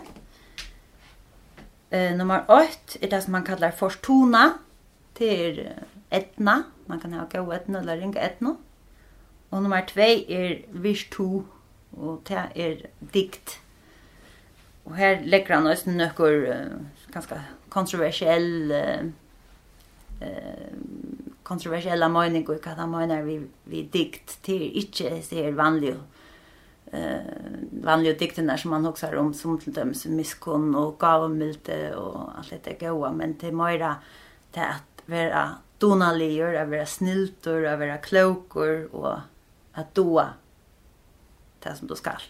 Uh, 1.93 2.17
nummer 2.17 2.45
8 2.49 2.99
är 3.01 3.11
det 3.11 3.23
som 3.23 3.33
man 3.33 3.45
kallar 3.45 3.71
fortuna. 3.71 4.59
Det 5.19 5.47
är 5.47 5.83
etna. 6.11 6.63
Man 6.87 7.01
kan 7.01 7.13
ha 7.13 7.27
gå 7.27 7.53
etna 7.53 7.79
eller 7.79 7.97
ringa 7.97 8.21
etna. 8.21 8.57
Och 9.51 9.63
nummer 9.63 9.83
2 9.83 10.01
är 10.01 10.63
virtu. 10.71 11.43
Och 11.91 12.23
det 12.25 12.51
är 12.55 12.87
dikt. 13.01 13.61
Og 14.87 14.97
her 14.99 15.23
legger 15.27 15.59
han 15.59 15.69
også 15.71 15.93
nøkker 15.95 16.43
uh, 16.47 17.07
ganske 17.15 17.39
kontroversiell 17.75 18.73
uh, 18.73 19.07
uh, 20.23 20.77
kontroversiella 21.47 22.09
mening 22.11 22.47
og 22.49 22.61
hva 22.63 22.77
han 22.79 22.93
mener 22.93 23.25
vi, 23.27 23.41
vi 23.71 23.85
dikt 23.93 24.39
til 24.47 24.79
ikke 24.81 25.19
ser 25.27 25.57
vanlige 25.59 25.99
uh, 26.95 27.59
vanlige 27.87 28.19
diktene 28.23 28.57
som 28.59 28.75
man 28.75 28.87
har 28.87 29.19
om 29.21 29.33
som 29.35 29.59
til 29.59 29.75
dem 29.75 29.95
som 29.95 30.17
miskunn 30.19 30.75
og 30.75 30.99
gavmilde 31.03 31.81
og 31.99 32.39
alt 32.39 32.55
dette 32.55 32.79
gode 32.87 33.13
men 33.19 33.35
til 33.39 33.55
Moira 33.55 33.97
til 34.55 34.67
at 34.67 35.05
være 35.07 35.47
donalier, 35.81 36.57
å 36.57 36.67
være 36.71 36.89
sniltur, 36.89 37.67
å 37.69 37.77
være 37.79 38.01
klokur 38.05 38.87
og 38.97 39.13
at 39.77 39.93
doa 39.97 40.31
det 41.63 41.75
som 41.77 41.89
du 41.91 41.97
skal. 41.99 42.23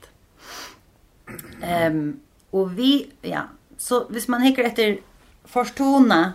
Ehm 1.62 1.98
um, 1.98 2.14
Och 2.50 2.78
vi, 2.78 3.10
ja, 3.22 3.48
så 3.78 4.04
hvis 4.10 4.28
man 4.28 4.44
hikker 4.46 4.64
etter 4.64 4.98
Fortuna, 5.44 6.34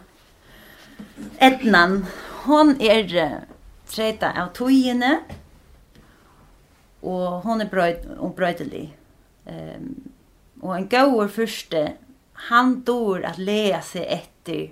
Etnan, 1.41 2.05
hon 2.45 2.75
er 2.81 3.07
treta 3.89 4.31
av 4.37 4.51
togene, 4.55 5.15
og 7.01 7.41
hon 7.45 7.63
er 7.63 7.69
brøyd, 7.71 8.05
og 8.21 8.35
brøydelig. 8.37 8.85
Um, 9.49 10.11
og 10.61 10.75
en 10.77 10.89
gauur 10.89 11.31
første, 11.33 11.95
han 12.49 12.75
dår 12.85 13.25
at 13.31 13.39
lea 13.41 13.81
seg 13.85 14.05
etter 14.19 14.67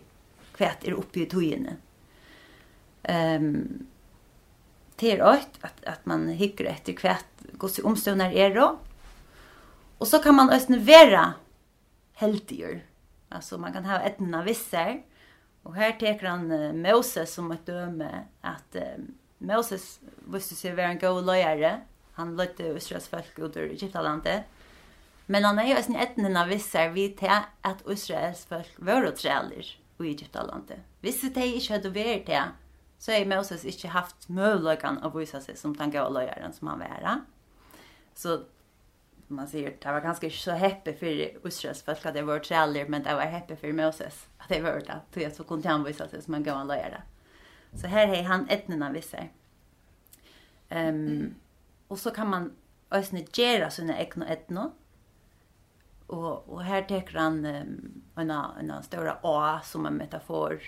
kvært 0.58 0.86
er 0.86 0.98
oppi 1.00 1.26
i 1.26 1.30
togene. 1.30 1.78
Um, 3.10 3.88
det 5.00 5.16
er 5.16 5.24
øyt 5.24 5.58
at, 5.64 5.82
at 5.88 6.06
man 6.10 6.28
hikker 6.36 6.68
etter 6.70 6.98
kvært 6.98 7.26
gos 7.58 7.80
i 7.80 7.86
omstående 7.88 8.30
er 8.36 8.58
og, 8.62 8.78
Och 10.00 10.08
så 10.08 10.20
kan 10.20 10.36
man 10.36 10.50
ösna 10.50 10.78
vera 10.78 11.34
heldiger. 12.14 12.86
Alltså 13.30 13.58
man 13.58 13.74
kan 13.74 13.86
ha 13.86 14.00
etna 14.00 14.44
visser. 14.44 15.04
Och 15.64 15.76
här 15.76 15.92
teker 15.92 16.28
han 16.28 16.52
uh, 16.52 16.74
Moses 16.74 17.34
som 17.34 17.52
ett 17.52 17.66
döme 17.66 18.24
att 18.42 18.76
uh, 18.76 19.04
Moses 19.38 20.00
visste 20.26 20.56
ser 20.56 20.76
være 20.76 20.96
en 20.96 21.00
god 21.00 21.26
løyere. 21.26 21.82
Han 22.14 22.38
lötte 22.38 22.64
Israels 22.64 23.08
folk 23.08 23.40
ut 23.40 23.58
ur 23.58 23.72
Egyptalandet. 23.72 24.44
Men 25.26 25.44
han 25.44 25.60
är 25.60 25.68
ju 25.68 25.74
ösna 25.74 26.00
etna 26.00 26.46
visser 26.46 26.90
vid 26.90 27.18
til 27.18 27.42
att 27.62 27.88
Israels 27.88 28.46
folk 28.46 28.74
var 28.78 29.06
og 29.06 29.16
treler 29.16 29.76
i 30.00 30.08
Egyptalandet. 30.08 30.80
Hvis 31.02 31.22
det 31.22 31.44
ikke 31.44 31.74
hadde 31.74 31.94
vært 31.94 32.28
det 32.28 32.44
så 33.00 33.12
har 33.12 33.26
Moses 33.26 33.66
inte 33.66 33.88
haft 33.88 34.30
möjligheten 34.30 34.98
att 35.04 35.16
vise 35.16 35.42
seg 35.42 35.58
som 35.58 35.76
den 35.76 35.92
gode 35.92 36.10
løyeren 36.10 36.54
som 36.54 36.68
han 36.68 36.80
var. 36.80 37.22
Så 38.16 38.44
man 39.30 39.48
säger 39.48 39.78
det 39.82 39.92
var 39.92 40.02
ganska 40.02 40.30
så 40.30 40.52
happy 40.52 40.94
för 40.94 41.48
Israels 41.48 41.84
folk 41.84 42.06
att 42.06 42.14
det 42.14 42.22
var 42.22 42.40
träller 42.40 42.88
men 42.88 43.04
det 43.04 43.16
var 43.16 43.26
happy 43.26 43.56
för 43.56 43.74
Moses 43.74 44.28
att 44.38 44.50
det 44.50 44.62
var 44.62 44.72
det 44.72 45.02
så 45.14 45.20
jag 45.20 45.36
så 45.36 45.44
kunde 45.44 45.70
han 45.70 45.84
visa 45.84 46.08
sig 46.08 46.22
som 46.22 46.34
en 46.34 46.44
gammal 46.44 46.68
lärare. 46.68 47.02
Så 47.74 47.88
här 47.88 48.08
är 48.08 48.24
han 48.24 48.50
etnerna 48.50 48.92
vi 48.92 49.02
ser. 49.02 49.32
Ehm 50.70 50.96
um, 50.96 51.36
och 51.88 52.00
så 52.00 52.12
kan 52.12 52.30
man 52.30 52.52
ösna 52.92 53.20
gera 53.20 53.70
såna 53.70 54.00
ekno 54.00 54.26
etno. 54.26 54.72
Och 56.08 56.50
och 56.50 56.64
här 56.64 56.82
tar 56.82 57.20
han 57.20 57.46
um, 57.46 58.02
en 58.16 58.32
en 58.32 58.84
stora 58.84 59.18
A 59.24 59.62
som 59.64 59.86
en 59.86 59.94
metafor 59.94 60.62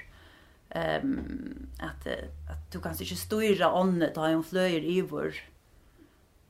ehm 0.70 1.10
um, 1.10 1.70
att 1.80 2.08
att 2.52 2.72
du 2.72 2.82
kanske 2.82 3.04
inte 3.04 3.16
styra 3.16 3.74
onnet 3.82 4.16
ta 4.16 4.28
en 4.28 4.44
flöjer 4.44 4.84
i 4.84 5.02
vår 5.02 5.36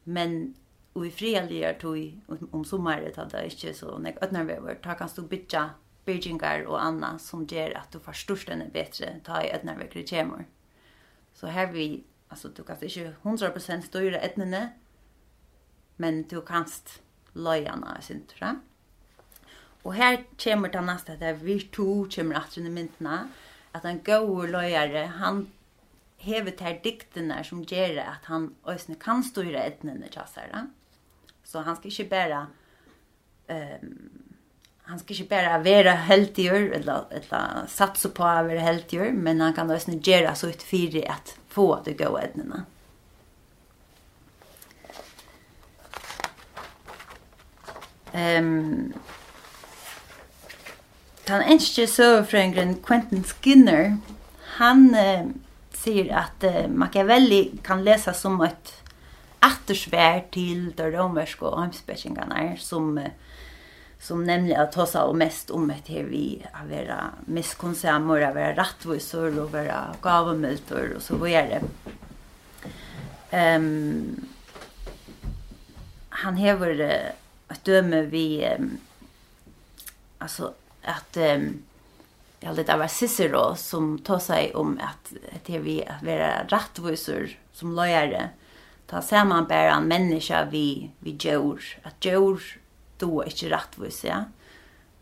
men 0.04 0.54
och 0.94 1.06
i 1.06 1.12
frialige 1.12 1.74
tog 1.74 2.22
om 2.52 2.66
sommeret 2.66 3.16
hade 3.16 3.38
jeg 3.38 3.52
inte 3.52 3.74
så 3.74 3.98
nek 3.98 4.18
ødnervever. 4.22 4.76
Ta 4.84 4.94
kan 4.94 5.10
stå 5.10 5.22
bytja 5.22 5.70
Beijingar 6.06 6.66
och 6.66 6.84
anna 6.84 7.20
som 7.20 7.46
ger 7.46 7.78
att 7.78 7.92
du 7.92 8.00
får 8.00 8.46
den 8.46 8.70
bättre 8.74 9.20
ta 9.24 9.42
i 9.44 9.52
ødnervever 9.54 9.98
i 9.98 10.08
kjemur. 10.08 10.46
Så 11.34 11.48
här 11.48 11.72
vi, 11.72 12.04
alltså 12.28 12.48
du 12.48 12.64
kan 12.64 12.76
inte 12.82 13.14
100% 13.24 13.82
styre 13.82 14.20
etnene, 14.20 14.70
men 15.98 16.24
du 16.24 16.42
kan 16.42 16.66
løyene 17.34 17.98
av 17.98 18.02
sin 18.02 18.26
tror 18.26 18.60
Og 19.84 19.94
her 19.94 20.24
kommer 20.38 20.70
det 20.70 20.82
neste, 20.86 21.16
det 21.18 21.34
vi 21.42 21.54
virtu, 21.54 22.06
kommer 22.16 22.36
at 22.36 22.58
under 22.58 22.72
myndene, 22.72 23.30
at 23.74 23.86
en 23.86 24.04
god 24.06 24.48
løyere, 24.48 25.08
han 25.08 25.48
hever 26.18 26.52
til 26.52 26.78
diktene 26.84 27.44
som 27.44 27.64
gjør 27.66 28.02
at 28.04 28.30
han 28.30 28.52
også 28.64 28.96
kan 29.02 29.24
styre 29.24 29.66
etnene 29.66 30.10
kjassere. 30.12 30.50
Ja? 30.54 30.81
Så 31.52 31.60
han 31.60 31.76
ska 31.76 31.88
inte 31.88 32.04
bara 32.04 32.48
ehm 33.48 33.80
um, 33.82 34.10
han 34.84 35.00
ska 35.00 35.14
inte 35.14 35.30
bara 35.30 35.58
vara 35.58 35.92
heltigur 35.92 36.72
eller 36.72 37.04
eller 37.12 37.68
satsa 37.68 38.10
på 38.10 38.24
att 38.24 38.46
vara 38.46 38.60
heltigur 38.60 39.12
men 39.12 39.42
han 39.42 39.54
kan 39.54 39.72
också 39.72 39.92
göra 39.92 40.36
så 40.36 40.48
ett 40.48 40.64
fyra 40.64 41.12
att 41.12 41.38
få 41.48 41.82
det 41.86 41.94
gå 41.94 42.20
ädnarna. 42.20 42.66
Ehm 48.12 48.46
um, 48.46 48.94
Han 51.28 51.42
enskje 51.42 51.88
søvfrøngren 51.88 52.76
Quentin 52.84 53.24
Skinner, 53.24 53.98
han 54.58 54.96
uh, 54.96 55.32
sier 55.74 56.16
at 56.18 56.44
uh, 56.44 56.68
Machiavelli 56.68 57.52
kan 57.64 57.84
lesa 57.84 58.14
som 58.14 58.42
et 58.42 58.81
attersvær 59.42 60.24
till 60.32 60.72
de 60.78 60.92
romerska 60.92 61.56
hemsbäckingarna 61.56 62.58
som 62.58 63.00
som 64.02 64.24
nämligen 64.24 64.62
att 64.62 64.72
ta 64.72 64.86
sig 64.86 65.14
mest 65.14 65.50
om 65.50 65.70
et 65.70 65.88
her 65.88 66.04
vi 66.04 66.42
har 66.54 66.66
vært 66.66 67.28
misskonsamor, 67.30 68.24
har 68.26 68.34
vært 68.34 68.58
rättvisor 68.58 69.38
och 69.40 69.54
vært 69.54 70.02
gavemøter 70.02 70.96
och 70.96 71.02
så 71.02 71.16
vidare. 71.22 71.62
Ehm 73.32 73.66
um, 73.66 74.28
han 76.10 76.38
hever 76.38 76.82
uh, 76.82 77.12
att 77.48 77.64
døme 77.64 78.02
vi 78.02 78.48
um, 78.58 78.78
alltså 80.18 80.54
att 80.84 81.18
um, 81.18 81.64
jag 82.40 82.48
hade 82.50 82.64
det 82.64 82.78
var 82.78 82.88
Cicero 82.88 83.56
som 83.56 84.00
tog 84.00 84.22
sig 84.22 84.54
om 84.56 84.80
att 84.82 85.14
det 85.46 85.60
vi 85.60 85.86
att 85.86 86.04
vara 86.04 86.44
rettviser 86.44 87.38
som 87.54 87.76
lojare 87.76 88.30
ta 88.92 89.02
samanbæra 89.02 89.78
en 89.78 89.88
menneske 89.88 90.48
vi, 90.52 90.92
vi 91.00 91.16
gör 91.20 91.62
At 91.84 92.06
gör 92.06 92.40
då 93.00 93.22
er 93.22 93.32
ikke 93.32 93.50
rettvis, 93.50 94.04
ja. 94.06 94.24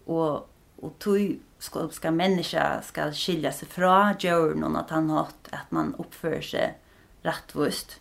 Og, 0.08 0.46
og 0.82 0.94
tog 1.00 1.40
skal, 1.60 1.90
skal 1.92 2.16
menneske 2.16 2.62
skal 2.88 3.12
skilja 3.16 3.52
seg 3.52 3.72
fra 3.74 4.14
djør 4.16 4.56
noen 4.56 4.78
at 4.80 4.94
han 4.96 5.10
har 5.12 5.34
at 5.52 5.74
man 5.76 5.92
oppfører 6.00 6.46
seg 6.46 7.26
rettvist. 7.28 7.98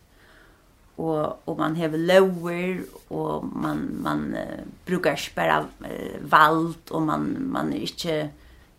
Og, 0.98 1.38
og 1.46 1.58
man 1.58 1.76
har 1.78 1.94
lower 1.94 2.80
og 3.14 3.50
man, 3.50 3.84
man 4.02 4.24
uh, 4.34 4.62
brukar 4.86 5.18
spara 5.18 5.60
uh, 5.66 6.16
vald, 6.22 6.90
og 6.90 7.02
man, 7.06 7.28
man 7.50 7.72
er 7.72 7.84
ikke, 7.86 8.16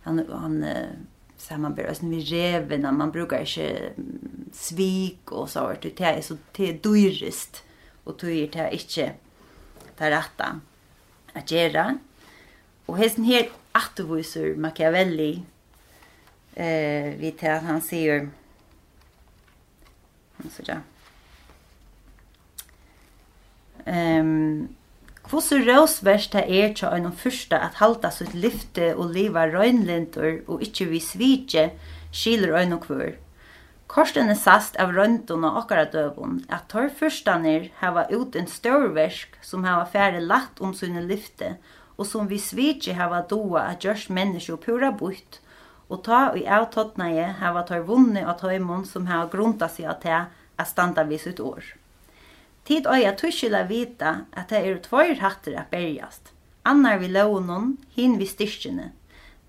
han, 0.07 0.23
han 0.27 0.57
uh, 0.63 0.97
samanbærer 1.39 1.93
oss 1.93 2.03
med 2.03 2.27
reven, 2.31 2.87
man 2.95 3.11
brukar 3.15 3.45
ikke 3.47 3.93
svik 4.53 5.31
och 5.31 5.49
så 5.49 5.61
vart 5.61 5.81
det 5.81 6.01
är 6.01 6.21
så 6.21 6.37
det 6.51 6.69
är 6.69 6.73
dyrrist 6.73 7.63
och 8.03 8.17
du 8.19 8.37
är 8.37 8.47
det 8.47 8.73
inte 8.73 9.13
det 9.97 10.11
rätta 10.11 10.59
att 11.33 11.51
göra. 11.51 11.97
Och 12.85 12.97
hesten 12.97 13.23
här 13.23 13.49
attervisar 13.71 14.55
Machiavelli 14.55 15.43
eh 16.55 17.15
vi 17.19 17.31
tar 17.39 17.49
att 17.49 17.63
han 17.63 17.81
ser 17.81 18.29
så 20.49 20.63
där. 20.63 20.81
Ehm 23.85 24.75
Kvossu 25.29 25.59
råsverst 25.61 26.33
det 26.33 26.41
er 26.49 26.71
tja 26.73 26.89
enn 26.97 27.11
fyrsta 27.13 27.59
at 27.61 27.75
halda 27.77 28.09
sitt 28.09 28.31
lyfte 28.33 28.95
og 28.95 29.11
liva 29.13 29.43
røynlintor 29.45 30.39
og 30.49 30.63
ikkje 30.65 30.87
vi 30.89 31.01
svitje 31.05 31.65
skiler 32.09 32.55
enn 32.57 32.73
og 32.73 32.87
kvör. 32.87 33.11
Korstene 33.89 34.35
sast 34.37 34.75
av 34.77 34.91
røntun 34.93 35.47
og 35.47 35.55
okkara 35.63 35.87
døvun 35.89 36.43
at 36.53 36.67
tor 36.69 36.91
fyrstanir 36.93 37.71
hava 37.79 38.03
ut 38.11 38.35
en 38.37 38.45
størverk 38.47 39.39
som 39.41 39.65
hava 39.65 39.87
færre 39.89 40.21
latt 40.21 40.61
om 40.61 40.75
sine 40.77 41.01
lyfte 41.09 41.55
og 41.97 42.05
som 42.05 42.29
vi 42.29 42.37
svitsi 42.37 42.93
hava 42.93 43.23
doa 43.31 43.65
at 43.71 43.81
gjørs 43.81 44.05
menneskje 44.13 44.59
pura 44.61 44.91
butt 44.99 45.39
og 45.89 46.03
ta 46.05 46.19
i 46.37 46.45
avtottnaje 46.45 47.25
hava 47.39 47.65
tar 47.65 47.81
vunni 47.87 48.21
av 48.21 48.37
tøymon 48.43 48.85
som 48.85 49.09
hava 49.09 49.25
grunta 49.33 49.71
seg 49.73 49.89
av 49.89 49.97
te 50.05 50.19
at 50.19 50.69
standa 50.69 51.07
vid 51.09 51.23
sitt 51.23 51.41
år. 51.41 51.63
Tid 52.69 52.85
øya 52.85 53.15
tuskila 53.17 53.63
vita 53.65 54.11
at 54.37 54.53
det 54.53 54.61
er 54.61 54.77
tvoir 54.85 55.15
hattir 55.23 55.57
a 55.57 55.65
berjast. 55.71 56.29
Annar 56.61 56.99
vi 57.01 57.09
launon, 57.09 57.77
hin 57.95 58.19
vi 58.21 58.27
styrkjene. 58.29 58.91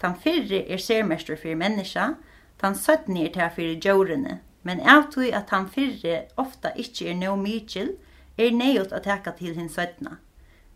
Tan 0.00 0.16
fyrre 0.16 0.62
er 0.64 0.80
sermester 0.80 1.36
fyrir 1.36 1.60
menneska, 1.60 2.14
Tan 2.60 2.76
søttni 2.76 3.24
er 3.24 3.32
til 3.32 3.52
fyrir 3.56 3.78
djórene, 3.80 4.40
men 4.62 4.82
av 4.84 5.06
tui 5.12 5.30
at 5.32 5.52
han 5.54 5.68
fyrre 5.72 6.26
ofta 6.36 6.74
ikkje 6.76 7.08
er 7.12 7.16
no 7.20 7.36
mykjel, 7.40 7.94
er 8.36 8.52
neiot 8.52 8.92
at 8.92 9.06
teka 9.08 9.32
til 9.38 9.56
hins 9.56 9.78
søttna. 9.78 10.18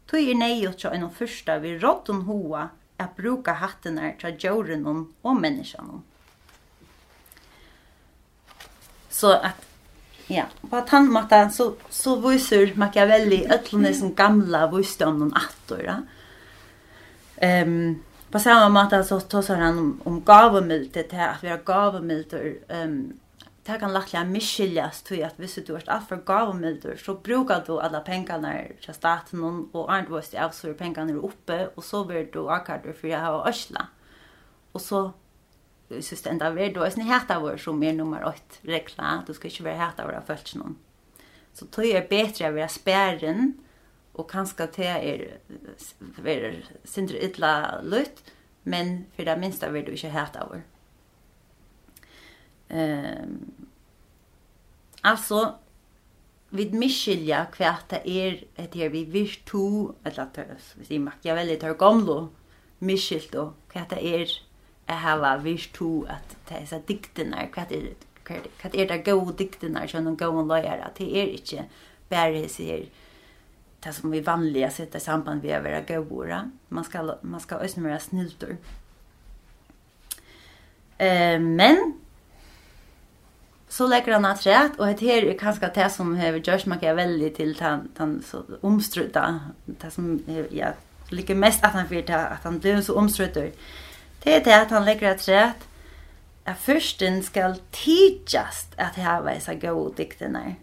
Tui 0.09 0.31
er 0.31 0.38
neiot 0.40 0.81
tja 0.81 0.94
enn 0.97 1.05
fyrsta 1.12 1.59
vi 1.61 1.77
råttun 1.81 2.25
hoa 2.29 2.70
a 3.01 3.07
bruka 3.16 3.59
hattenar 3.61 4.16
tja 4.20 4.33
djórene 4.33 4.97
og 5.25 5.38
menneskjene. 5.40 6.01
Så 9.11 9.37
at 9.37 9.70
Ja, 10.29 10.47
på 10.70 10.81
tann 10.88 11.05
han 11.05 11.12
matta 11.12 11.51
så 11.51 11.75
så 11.90 12.16
visar 12.16 12.70
Machiavelli 12.77 13.47
öllna 13.47 13.92
som 13.92 14.14
gamla 14.14 14.66
visdomen 14.73 15.33
attor. 15.37 16.07
Ehm 17.37 17.68
um, 17.68 18.03
på 18.35 18.40
samma 18.40 18.68
måte 18.68 19.05
så 19.05 19.20
tar 19.20 19.57
han 19.57 19.79
om, 19.79 20.01
om 20.05 20.23
gavemilte 20.27 21.03
til 21.03 21.16
att 21.16 21.42
vi 21.42 21.49
har 21.49 21.61
gavemilder 21.66 22.55
um, 22.68 23.12
det 23.66 23.79
kan 23.81 23.92
lättliga 23.92 24.25
misskiljas 24.25 25.03
til 25.03 25.23
at 25.23 25.38
visst 25.38 25.66
du 25.66 25.73
har 25.73 25.85
alt 25.87 26.09
för 26.09 26.16
gavemilder 26.16 26.97
så 26.97 27.14
brukar 27.14 27.62
du 27.66 27.79
alla 27.81 28.01
pengarna 28.01 28.53
til 28.83 28.94
staten 28.94 29.68
och 29.73 29.92
andvåst 29.92 30.35
i 30.35 30.37
avsår 30.37 30.73
pengarna 30.73 31.12
är 31.12 31.25
uppe 31.25 31.68
och 31.77 31.85
så 31.85 32.05
blir 32.05 32.27
du 32.33 32.49
akkurat 32.49 32.97
for 33.01 33.07
jag 33.07 33.18
har 33.18 33.49
Øsla 33.49 33.87
och 34.73 34.81
så 34.81 35.11
så 36.01 36.29
enda 36.29 36.51
vi 36.51 36.68
då 36.68 36.83
är 36.83 36.97
ni 36.97 37.35
av 37.35 37.42
vår 37.42 37.57
som 37.57 37.83
är 37.83 37.92
nummer 37.92 38.25
8 38.25 38.35
regla 38.62 39.23
du 39.27 39.35
ska 39.35 39.49
inte 39.49 39.62
vara 39.62 39.77
hata 39.77 40.07
våra 40.07 40.20
följts 40.20 40.55
någon 40.55 40.77
så 41.53 41.66
tror 41.66 41.87
jag 41.87 42.09
bättre 42.09 42.49
att 42.49 42.55
vara 42.55 42.68
spärren 42.68 43.63
og 44.14 44.29
kanskje 44.31 44.66
te 44.72 44.87
er 44.87 45.24
ver 46.22 46.61
sindre 46.87 47.18
illa 47.27 47.81
lutt, 47.83 48.22
men 48.64 49.07
for 49.16 49.27
det 49.27 49.38
minste 49.40 49.68
vil 49.72 49.87
du 49.87 49.92
ikke 49.96 50.14
hete 50.14 50.42
over. 50.46 50.64
Ehm 52.70 53.38
altså 55.05 55.40
vid 56.55 56.74
miskilja 56.79 57.44
hva 57.57 57.74
det 57.90 58.00
er 58.07 58.40
et 58.62 58.74
her 58.79 58.92
vi 58.92 59.05
virtu, 59.11 59.92
eller 60.07 60.24
at 60.24 60.38
vi 60.79 60.87
sier 60.87 61.03
Machiavelli 61.03 61.59
tar 61.61 61.77
gamlo, 61.79 62.29
miskilt 62.85 63.35
og 63.40 63.55
hva 63.72 63.85
det 63.90 64.00
er 64.00 64.35
jeg 64.85 65.00
hava 65.00 65.37
virtu, 65.42 66.05
at 66.09 66.37
det 66.48 66.61
er 66.61 66.66
så 66.68 66.81
diktene, 66.88 67.48
hva 67.55 67.64
det 67.68 67.81
er, 67.81 67.94
hva 68.29 68.70
det 68.70 68.83
er 68.83 68.90
det 68.92 69.00
gode 69.07 69.35
diktene, 69.40 69.87
sånn 69.88 70.11
og 70.12 70.18
gode 70.20 70.44
løyere, 70.50 70.92
det 70.98 71.09
er 71.09 71.33
ikke 71.38 71.66
bare 72.12 72.44
sier, 72.53 72.87
det 73.85 73.92
som 73.92 74.11
vi 74.11 74.20
vanliga 74.20 74.70
sätter 74.70 74.99
i 74.99 75.01
samband 75.01 75.42
med 75.44 75.90
att 75.90 76.11
vara. 76.11 76.51
Man 76.68 76.85
ska, 76.85 77.16
man 77.20 77.40
ska 77.40 77.55
ösna 77.55 77.83
vara 77.83 77.99
sniltor. 77.99 78.57
Eh, 80.99 81.40
men 81.40 81.94
så 83.68 83.87
lägger 83.87 84.12
han 84.12 84.25
att 84.25 84.47
rätt 84.47 84.79
och 84.79 84.87
det 84.87 85.01
här 85.01 85.25
är 85.25 85.38
kanske 85.38 85.70
det 85.75 85.90
som 85.90 86.16
har 86.16 86.27
gjort 86.27 86.66
man 86.66 86.79
kan 86.79 86.97
välja 86.97 87.31
till 87.31 87.57
han, 87.61 87.88
han 87.97 88.23
så 88.27 88.42
omstrutta. 88.61 89.40
Det 89.64 89.90
som 89.90 90.23
ja, 90.51 90.66
ligger 91.09 91.35
mest 91.35 91.64
att 91.64 91.73
han 91.73 91.87
vet 91.87 92.11
att 92.11 92.44
han 92.44 92.59
blir 92.59 92.81
så 92.81 92.99
omstruttor. 92.99 93.51
Det 94.23 94.35
är 94.35 94.44
det 94.44 94.62
att 94.62 94.70
han 94.70 94.85
lägger 94.85 95.11
att 95.11 95.29
rätt 95.29 95.68
att 96.44 96.59
försten 96.59 97.23
ska 97.23 97.55
tidigast 97.70 98.75
att 98.77 98.97
häva 98.97 99.35
dessa 99.35 99.55
goda 99.55 99.94
dikterna. 99.97 100.40
Mm 100.40 100.55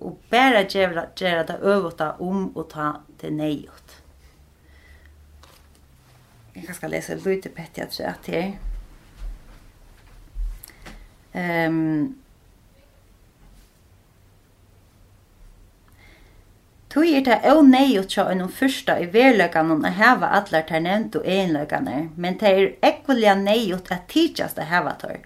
og 0.00 0.18
bare 0.30 0.64
gjøre 0.64 1.06
gera 1.16 1.44
det 1.48 1.58
øvuta 1.62 2.14
om 2.20 2.48
å 2.56 2.64
ta 2.68 2.92
det 3.20 3.30
neiot. 3.36 3.96
Jeg 6.54 6.74
skal 6.74 6.90
lese 6.92 7.16
lite 7.24 7.52
pettig 7.54 7.84
at 7.84 8.26
det 8.26 8.34
her. 8.34 8.58
Um, 11.32 12.16
Tui 16.90 17.12
er 17.14 17.22
det 17.22 17.36
au 17.46 17.60
neiut 17.62 18.10
sjå 18.10 18.24
enn 18.32 18.48
fyrsta 18.50 18.96
i 18.98 19.04
verløkanon 19.12 19.84
a 19.86 19.92
heva 19.94 20.32
allar 20.40 20.64
ter 20.66 20.82
nevnt 20.82 21.20
og 21.20 21.28
egenløkaner, 21.36 22.08
men 22.16 22.38
det 22.40 22.50
er 22.50 22.72
ekvelia 22.88 23.36
neiut 23.38 23.92
at 23.94 24.08
tidsjast 24.10 24.58
a 24.58 24.66
heva 24.66 24.96
tor. 24.98 25.20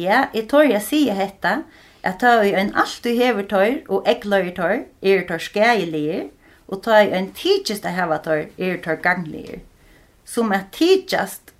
Ja, 0.00 0.30
i 0.32 0.46
tor 0.48 0.64
jeg 0.64 0.80
sier 0.86 1.18
hetta, 1.18 1.58
at 2.02 2.20
ta 2.20 2.40
i 2.42 2.52
ein 2.56 2.72
altu 2.78 3.12
hever 3.16 3.46
tøyr 3.48 3.80
og 3.88 4.06
egløyr 4.08 4.52
tøyr, 4.56 4.84
er 5.02 5.24
tøyr 5.28 5.42
skæilir, 5.44 6.28
og 6.68 6.82
ta 6.84 7.00
i 7.02 7.10
ein 7.12 7.32
tíkist 7.36 7.84
at 7.84 7.96
hava 7.98 8.20
tøyr, 8.24 8.48
er 8.58 8.80
tøyr 8.84 9.00
ganglir. 9.04 9.60
Som 10.24 10.52
at 10.52 10.70
tidsjast 10.72 11.52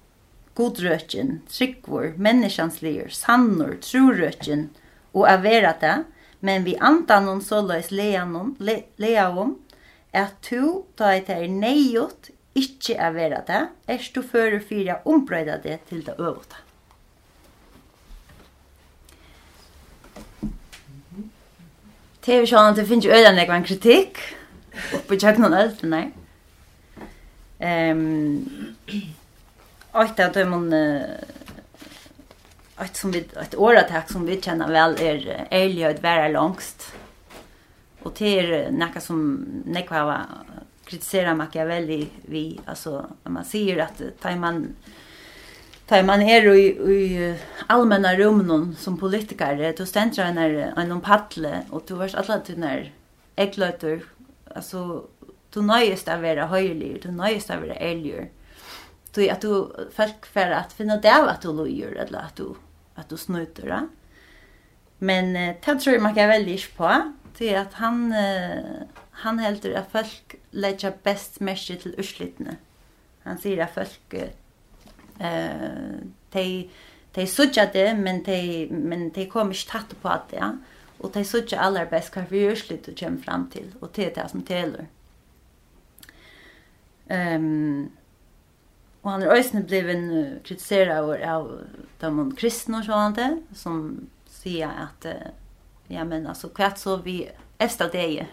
godrøtjen, 0.55 1.40
tryggvor, 1.50 2.14
menneskjanslir, 2.16 3.11
sannor, 3.14 3.76
trorøtjen, 3.85 4.68
og 5.14 5.26
at 5.29 5.42
vera 5.44 5.74
det, 5.81 5.96
men 6.40 6.64
vi 6.64 6.76
antanon 6.81 7.42
såløys 7.44 7.90
leanon, 7.90 8.55
le, 8.61 8.83
leavom, 9.03 9.59
at 10.12 10.38
to, 10.46 10.87
ta 10.96 11.12
i 11.18 11.24
tøyr 11.26 11.50
neiot, 11.53 12.33
ikkje 12.59 12.96
er 12.96 13.14
vera 13.14 13.44
det, 13.46 13.62
erst 13.90 14.16
du 14.16 14.24
fører 14.26 14.61
fyra 14.64 15.00
ombrøyda 15.05 15.61
det 15.62 15.81
til 15.90 16.03
det 16.07 16.16
øvota. 16.18 16.69
TV-sjålen, 22.22 22.76
det 22.76 22.87
finnes 22.88 23.06
jo 23.06 23.12
øyne 23.12 23.40
jeg 23.40 23.50
en 23.50 23.64
kritikk 23.64 24.18
oppe 24.94 25.14
i 25.14 25.20
kjøkkenen 25.20 25.52
og 25.52 25.64
øltene. 25.64 26.02
Um, 27.61 28.76
Åtta 29.92 30.26
av 30.28 30.33
dem 30.33 30.62
ett 32.80 32.96
som 32.96 33.11
vi 33.11 33.24
ett 33.42 33.54
åratak 33.54 34.11
som 34.11 34.26
vi 34.26 34.40
känner 34.40 34.68
väl 34.68 34.96
är 35.00 35.46
ärliga 35.50 35.90
att 35.90 36.02
vara 36.02 36.28
långst. 36.28 36.92
Och 38.02 38.14
det 38.18 38.38
är 38.38 38.70
något 38.70 39.02
som 39.02 39.46
nekva 39.64 40.02
har 40.02 40.26
kritiserat 40.85 41.37
Machiavelli 41.37 42.09
vi 42.22 42.61
alltså 42.66 43.06
när 43.22 43.33
man 43.33 43.44
ser 43.44 43.78
att 43.78 44.02
tar 44.20 44.37
man 44.37 44.74
tar 45.87 46.02
man 46.02 46.22
är 46.22 46.54
i, 46.54 46.66
i 46.66 47.35
allmänna 47.70 48.16
rummen 48.16 48.76
som 48.76 48.98
politiker 48.98 49.74
då 49.78 49.87
ständer 49.87 50.24
en 50.24 50.38
en 50.38 50.90
en 50.92 51.00
paddle 51.00 51.62
och 51.70 51.83
du 51.87 51.94
vars 51.94 52.14
alla 52.14 52.38
tunnar 52.38 52.92
ägglöter 53.37 54.02
alltså 54.54 55.04
du 55.50 55.62
nöjest 55.62 56.09
att 56.09 56.20
vara 56.20 56.46
höjlig 56.46 57.02
du 57.02 57.11
nöjest 57.11 57.50
att 57.50 57.61
vara 57.61 57.74
ärlig 57.74 58.30
du 59.14 59.28
att 59.28 59.40
du 59.40 59.66
folk 59.92 60.26
för 60.26 60.50
att 60.50 60.72
finna 60.72 60.96
det 60.96 61.12
att 61.12 61.42
du 61.42 61.52
lojer 61.52 61.92
eller 61.92 62.18
att 62.18 62.37
du 62.37 62.54
att 62.94 63.09
du 63.09 63.16
snuter 63.16 63.66
det 63.66 63.88
men 64.98 65.37
eh, 65.37 65.56
det 65.64 65.78
tror 65.78 65.94
jag 65.94 66.02
man 66.02 66.14
kan 66.14 66.28
välja 66.28 66.59
på 66.76 67.12
till 67.35 67.56
att 67.56 67.74
han 67.74 68.12
eh, 68.12 68.64
han 69.11 69.38
helt 69.38 69.64
att 69.64 69.92
folk 69.92 70.35
lägger 70.50 70.92
bäst 71.02 71.40
märke 71.40 71.76
till 71.76 71.94
urslitne 71.98 72.56
han 73.22 73.38
säger 73.38 73.62
att 73.62 73.74
folk 73.74 74.14
eh 75.18 75.80
de 76.33 76.70
de 77.14 77.26
suttja 77.26 77.66
det, 77.72 77.94
men 77.98 78.22
de, 78.22 78.68
men 78.70 79.08
de 79.14 79.26
kom 79.30 79.50
ikke 79.50 79.70
tatt 79.72 79.94
på 80.02 80.10
at 80.12 80.28
det, 80.30 80.38
ja. 80.38 80.52
Og 81.00 81.14
de 81.14 81.24
suttja 81.24 81.62
aller 81.64 81.88
best 81.88 82.12
hva 82.14 82.26
vi 82.28 82.44
gjørslig 82.44 82.82
du 82.84 82.92
kommer 82.92 83.24
frem 83.24 83.46
til, 83.50 83.70
og 83.80 83.94
det 83.96 84.10
er 84.10 84.16
det 84.18 84.26
som 84.30 84.44
teler. 84.46 84.90
Um, 87.10 87.90
og 89.02 89.10
han 89.10 89.22
er 89.24 89.32
øyne 89.34 89.62
bliven 89.66 90.02
kritiseret 90.44 90.92
av, 90.92 91.10
av 91.24 91.48
de 92.02 92.26
kristne 92.36 92.82
og 92.82 92.86
sånn 92.86 93.16
det, 93.16 93.30
som 93.56 93.80
sier 94.30 94.68
at, 94.84 95.08
ja, 95.88 96.04
men 96.04 96.28
altså, 96.28 96.52
hva 96.54 96.70
så 96.76 96.98
vi 97.02 97.22
efter 97.58 97.90
det 97.92 98.28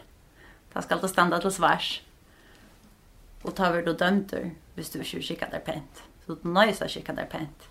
Da 0.74 0.82
skal 0.82 1.00
det 1.02 1.10
standa 1.10 1.40
til 1.40 1.52
svars. 1.52 2.04
Og 3.44 3.56
ta 3.56 3.72
vi 3.72 3.82
då 3.82 3.94
dømter, 3.94 4.52
hvis 4.76 4.90
du 4.90 5.00
ikke 5.00 5.22
kikker 5.22 5.50
der 5.50 5.60
pent. 5.60 6.04
Så 6.26 6.36
du 6.36 6.50
nøyest 6.50 6.84
å 6.84 6.88
kikker 6.92 7.16
der 7.16 7.26
pent. 7.26 7.70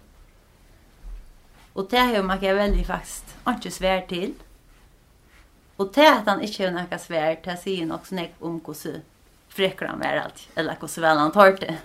Og 1.76 1.88
det 1.90 2.00
har 2.00 2.24
man 2.24 2.40
ikke 2.40 2.56
veldig 2.56 2.86
faktisk 2.88 3.34
ikke 3.46 3.70
svær 3.70 4.06
til. 4.08 4.34
Og 5.78 5.92
det 5.94 6.06
at 6.08 6.28
han 6.28 6.40
ikke 6.40 6.64
har 6.64 6.72
noe 6.72 6.98
svær, 6.98 7.34
det 7.44 7.58
sier 7.60 7.88
nok 7.88 8.06
snakk 8.08 8.40
om 8.40 8.60
hvordan 8.64 9.02
frekker 9.56 9.88
han 9.88 10.00
være 10.00 10.22
alt, 10.24 10.48
eller 10.56 10.78
hvordan 10.80 11.04
vel 11.04 11.20
han 11.20 11.34
tar 11.34 11.58
det. 11.60 11.76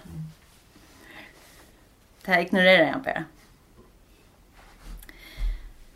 Det 2.25 2.39
ignorerer 2.45 2.91
han 2.91 3.03
bare. 3.03 3.25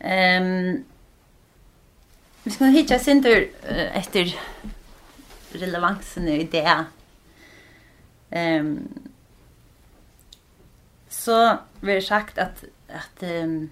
Um, 0.06 0.84
vi 2.44 2.52
skal 2.52 2.74
hitja 2.74 2.98
sindur 3.00 3.46
uh, 3.64 3.88
etter 3.96 4.34
relevansen 5.56 6.28
i 6.28 6.44
det. 6.52 6.76
Um, 8.30 9.08
så 11.08 11.58
vi 11.80 11.96
har 11.96 12.04
sagt 12.04 12.38
at, 12.38 12.64
at 12.88 13.24
um, 13.24 13.70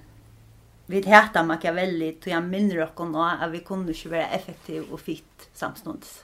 vi 0.86 1.00
heter 1.00 1.42
Machiavelli 1.42 2.12
tog 2.20 2.32
han 2.32 2.50
minner 2.50 2.82
okkur 2.84 3.08
nå 3.08 3.22
at 3.24 3.48
vi 3.52 3.62
kunne 3.64 3.92
ikke 3.92 4.12
være 4.12 4.36
effektiv 4.36 4.90
og 4.92 5.00
fitt 5.00 5.46
samståndes. 5.56 6.18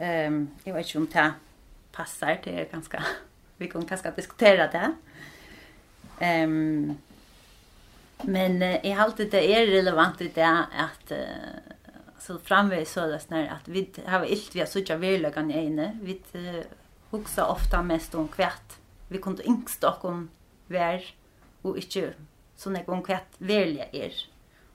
Um, 0.00 0.42
jeg 0.64 0.74
vet 0.74 0.88
ikke 0.88 1.02
om 1.02 1.06
det 1.12 1.26
passer, 1.94 2.40
det 2.44 2.54
er 2.56 2.70
ganske, 2.72 3.02
vi 3.60 3.68
kunne 3.70 3.86
ganske 3.86 4.12
diskutera 4.16 4.66
det. 4.72 4.90
Um, 6.20 6.98
men 8.24 8.62
uh, 8.62 8.76
jeg 8.82 8.98
halte 8.98 9.28
det 9.30 9.44
er 9.46 9.70
relevant 9.70 10.20
i 10.20 10.32
det 10.34 10.50
at 10.86 11.14
uh, 11.14 11.76
så 12.20 12.38
framvis 12.44 12.92
så 12.92 13.06
det 13.06 13.20
snär 13.20 13.48
att 13.48 13.68
vi 13.68 13.88
har 14.06 14.24
illt 14.24 14.54
vi 14.54 14.60
har 14.60 14.66
sökt 14.66 14.90
i 14.90 15.54
ene. 15.58 15.98
vi 16.02 16.20
uh, 16.34 16.62
huxar 17.10 17.46
ofta 17.46 17.82
mest 17.82 18.14
om 18.14 18.28
kvärt 18.28 18.78
vi 19.08 19.18
kunde 19.18 19.42
inte 19.42 19.72
stå 19.72 19.96
om 20.00 20.28
vär 20.66 21.14
och 21.62 21.76
inte 21.76 22.12
så 22.60 22.70
när 22.70 22.84
gång 22.84 23.02
hva 23.02 23.20
välja 23.38 23.86
er. 23.92 24.12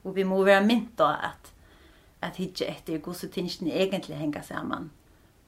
Och 0.02 0.18
vi 0.18 0.24
må 0.24 0.44
vara 0.44 0.62
mynt 0.62 1.00
att 1.00 1.20
att 1.24 1.54
at 2.20 2.40
ett 2.40 2.62
etter 2.62 2.98
gos 2.98 3.20
så 3.20 3.28
tingen 3.28 3.68
egentligen 3.68 4.22
henger 4.22 4.42
samman. 4.42 4.90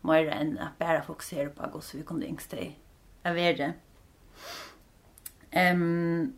Mer 0.02 0.28
än 0.28 0.60
att 0.60 0.78
bara 0.80 1.02
fokusera 1.02 1.50
på 1.50 1.70
gos 1.74 1.96
vi 1.96 2.04
kunne 2.04 2.26
yngst 2.26 2.50
til 2.50 2.76
å 3.26 3.30
Ehm 3.30 3.74
Um, 5.52 6.34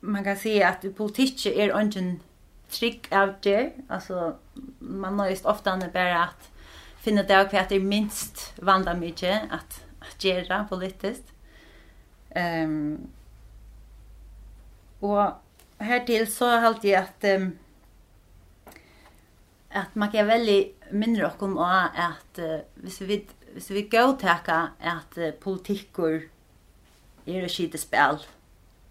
man 0.00 0.24
kan 0.24 0.36
si 0.36 0.62
politik 0.96 1.46
är 1.46 1.50
er 1.50 1.80
ingen 1.80 2.20
trick 2.70 3.08
out 3.12 3.42
there. 3.42 3.72
Alltså 3.90 4.34
man 4.80 5.16
nøyest 5.16 5.44
ofte 5.44 5.90
bara 5.92 6.22
att 6.22 6.50
finna 6.98 7.22
det 7.22 7.50
hva 7.52 7.68
det 7.68 7.76
är 7.76 7.80
minst 7.80 8.54
vanda 8.62 8.94
mycket 8.94 9.42
att 9.50 9.84
att 10.00 10.24
göra 10.24 10.66
politiskt. 10.68 11.32
Um, 12.36 13.10
Och 15.00 15.32
här 15.78 16.00
till 16.00 16.32
så 16.32 16.46
halt 16.46 16.66
alltid 16.66 16.94
att 16.94 17.24
um, 17.24 17.58
att 19.72 19.94
man 19.94 20.10
kan 20.10 20.26
välja 20.26 20.64
mindre 20.90 21.26
och 21.26 21.42
om 21.42 21.58
att 21.58 22.38
uh, 22.38 22.58
hvis 22.74 23.00
vi 23.00 23.26
hvis 23.54 23.70
vi 23.70 23.82
går 23.82 24.12
tacka 24.12 24.68
att 24.80 25.18
uh, 25.18 25.30
politiker 25.30 26.22
är 27.26 27.42
et 27.44 27.50
skit 27.50 27.80
spel 27.80 28.18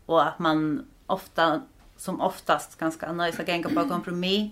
och 0.06 0.28
att 0.28 0.40
man 0.40 0.86
ofta 1.06 1.62
som 1.98 2.22
oftast 2.22 2.78
ganska 2.80 3.12
nöjs 3.12 3.40
å 3.40 3.44
gjenge 3.44 3.70
på 3.70 3.90
kompromiss 3.90 4.52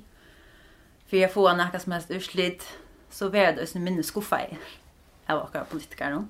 för 1.08 1.18
jeg 1.18 1.32
får 1.32 1.56
noe 1.56 1.80
som 1.80 1.94
helst 1.96 2.12
utslitt 2.12 2.66
så 3.10 3.30
vil 3.30 3.56
det 3.56 3.64
ösn 3.64 3.84
minne 3.84 4.04
skuffa 4.04 4.42
i 4.42 4.58
av 5.28 5.44
akkurat 5.44 5.70
politiker 5.70 6.12
nu. 6.12 6.28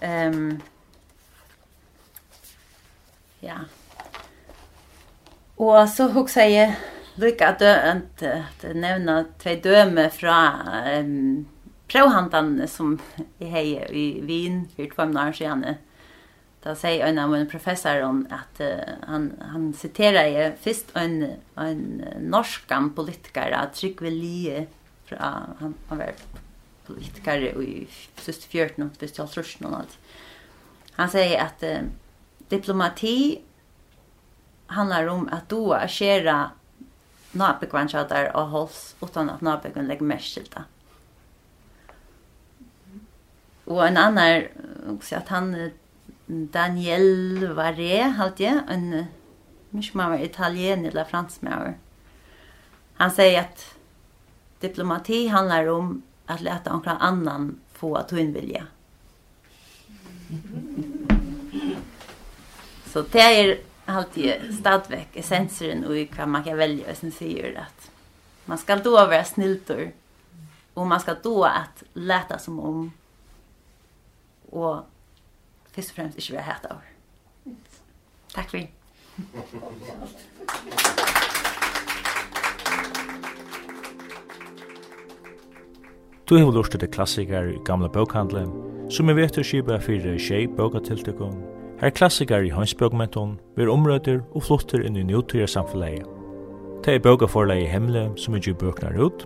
Ehm 0.00 0.34
um, 0.34 0.60
Ja. 3.40 3.56
Och 5.56 5.88
så 5.88 6.08
huxar 6.08 6.42
jag 6.42 6.74
lika 7.14 7.48
at 7.48 7.62
att 7.62 8.64
nämna 8.74 9.24
två 9.38 9.54
döme 9.62 10.10
från 10.10 10.52
um, 10.94 11.46
provhandan 11.86 12.68
som 12.68 12.98
i 13.38 13.44
hej 13.44 13.86
i 13.90 14.20
Wien 14.20 14.68
för 14.76 14.90
två 14.94 15.06
månader 15.06 15.32
sedan. 15.32 15.64
Då 16.62 16.74
säger 16.74 17.06
en 17.06 17.18
av 17.18 17.30
min 17.30 17.48
professorer 17.48 18.02
om 18.02 18.26
att 18.30 18.60
uh, 18.60 18.66
han, 19.06 19.32
han 19.40 19.72
citerar 19.72 20.26
ju 20.26 20.52
först 20.60 20.86
en, 20.96 21.32
en 21.54 22.04
norskan 22.20 22.94
politiker, 22.94 23.68
Tryggve 23.74 24.10
Lie, 24.10 24.66
från, 25.04 25.18
han, 25.58 25.74
han 25.88 25.98
var 25.98 26.12
politiker 26.86 27.62
i 27.62 27.86
sist 28.16 28.44
14 28.44 28.90
och 29.02 29.08
15 29.10 29.74
år. 29.74 29.82
Han 30.92 31.08
säger 31.08 31.42
att 31.42 31.62
uh, 31.62 31.78
diplomati 32.48 33.40
handlar 34.66 35.06
om 35.06 35.28
att 35.32 35.48
då 35.48 35.72
att 35.72 35.90
skära 35.90 36.50
nabekvantjatar 37.32 38.36
och 38.36 38.48
hålls 38.48 38.96
utan 39.02 39.30
att 39.30 39.40
nabekon 39.40 39.86
lägger 39.86 40.02
mest 40.02 40.34
till 40.34 40.48
det. 40.54 40.64
Och 43.64 43.86
en 43.86 43.96
annan 43.96 44.42
också 44.88 45.16
att 45.16 45.28
han 45.28 45.70
Daniel 46.26 47.46
Varé 47.52 48.02
halt 48.02 48.40
jag 48.40 48.60
en 48.68 49.04
mycket 49.70 49.94
mer 49.94 50.18
italien 50.18 50.84
eller 50.84 51.04
fransmän. 51.04 51.74
Han 52.94 53.10
säger 53.10 53.40
att 53.40 53.74
diplomati 54.60 55.28
handlar 55.28 55.66
om 55.66 56.02
att 56.26 56.40
låta 56.40 56.72
någon 56.72 56.88
annan 56.88 57.60
få 57.72 57.96
att 57.96 58.10
hon 58.10 58.32
vilja. 58.32 58.66
Mm. 60.30 60.97
Så 62.88 63.02
det 63.02 63.20
är 63.20 63.58
alltid 63.84 64.58
stadväck 64.60 65.08
essensen 65.16 65.84
och 65.84 65.94
hur 65.94 66.26
man 66.26 66.44
kan 66.44 66.56
välja 66.56 66.90
och 66.90 66.96
sen 66.96 67.12
säger 67.12 67.58
att 67.58 67.90
man 68.44 68.58
ska 68.58 68.76
då 68.76 68.90
vara 68.90 69.24
snilltor 69.24 69.92
och 70.74 70.86
man 70.86 71.00
ska 71.00 71.14
då 71.22 71.44
att 71.44 71.82
läta 71.92 72.38
som 72.38 72.60
om 72.60 72.92
och 74.50 74.84
først 75.78 75.90
og 75.90 75.94
fremst 75.94 76.16
inte 76.16 76.32
være 76.32 76.42
hett 76.42 76.64
av. 76.70 76.76
Tack 78.34 78.50
for 78.50 78.56
det. 78.56 78.68
Du 86.28 86.36
har 86.36 86.52
lustet 86.52 86.80
til 86.80 86.88
klassiker 86.88 87.42
i 87.42 87.60
gamle 87.64 87.88
bókhandle, 87.88 88.46
som 88.90 89.08
er 89.08 89.22
å 89.24 89.44
skipa 89.44 89.78
fyrir 89.80 90.18
tjei 90.18 90.46
bókatiltekon 90.46 91.57
Her 91.78 91.92
klassikar 91.94 92.42
i 92.42 92.50
hønsbøkmenton 92.50 93.36
vir 93.54 93.68
omrøyder 93.70 94.24
og 94.34 94.42
flotter 94.48 94.82
inn 94.82 94.96
i 94.98 95.04
nøytøyre 95.06 95.46
samfunnet. 95.46 96.02
Det 96.82 96.96
er 96.96 97.04
bøkaforleie 97.04 97.68
hemmelig 97.70 98.08
som 98.18 98.34
ikke 98.34 98.56
bøknar 98.58 98.98
ut. 98.98 99.22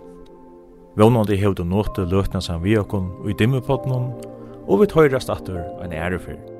Vånande 0.93 1.39
hevde 1.39 1.65
nåte 1.65 2.05
løtna 2.05 2.43
sam 2.45 2.61
vi 2.61 2.77
okon 2.77 3.09
og 3.23 3.31
i 3.33 3.37
dimmepotnon, 3.39 4.11
og 4.69 4.83
vi 4.83 4.91
tøyrast 4.93 5.33
atter 5.33 5.63
ein 5.81 5.97
ærefyr. 5.97 6.52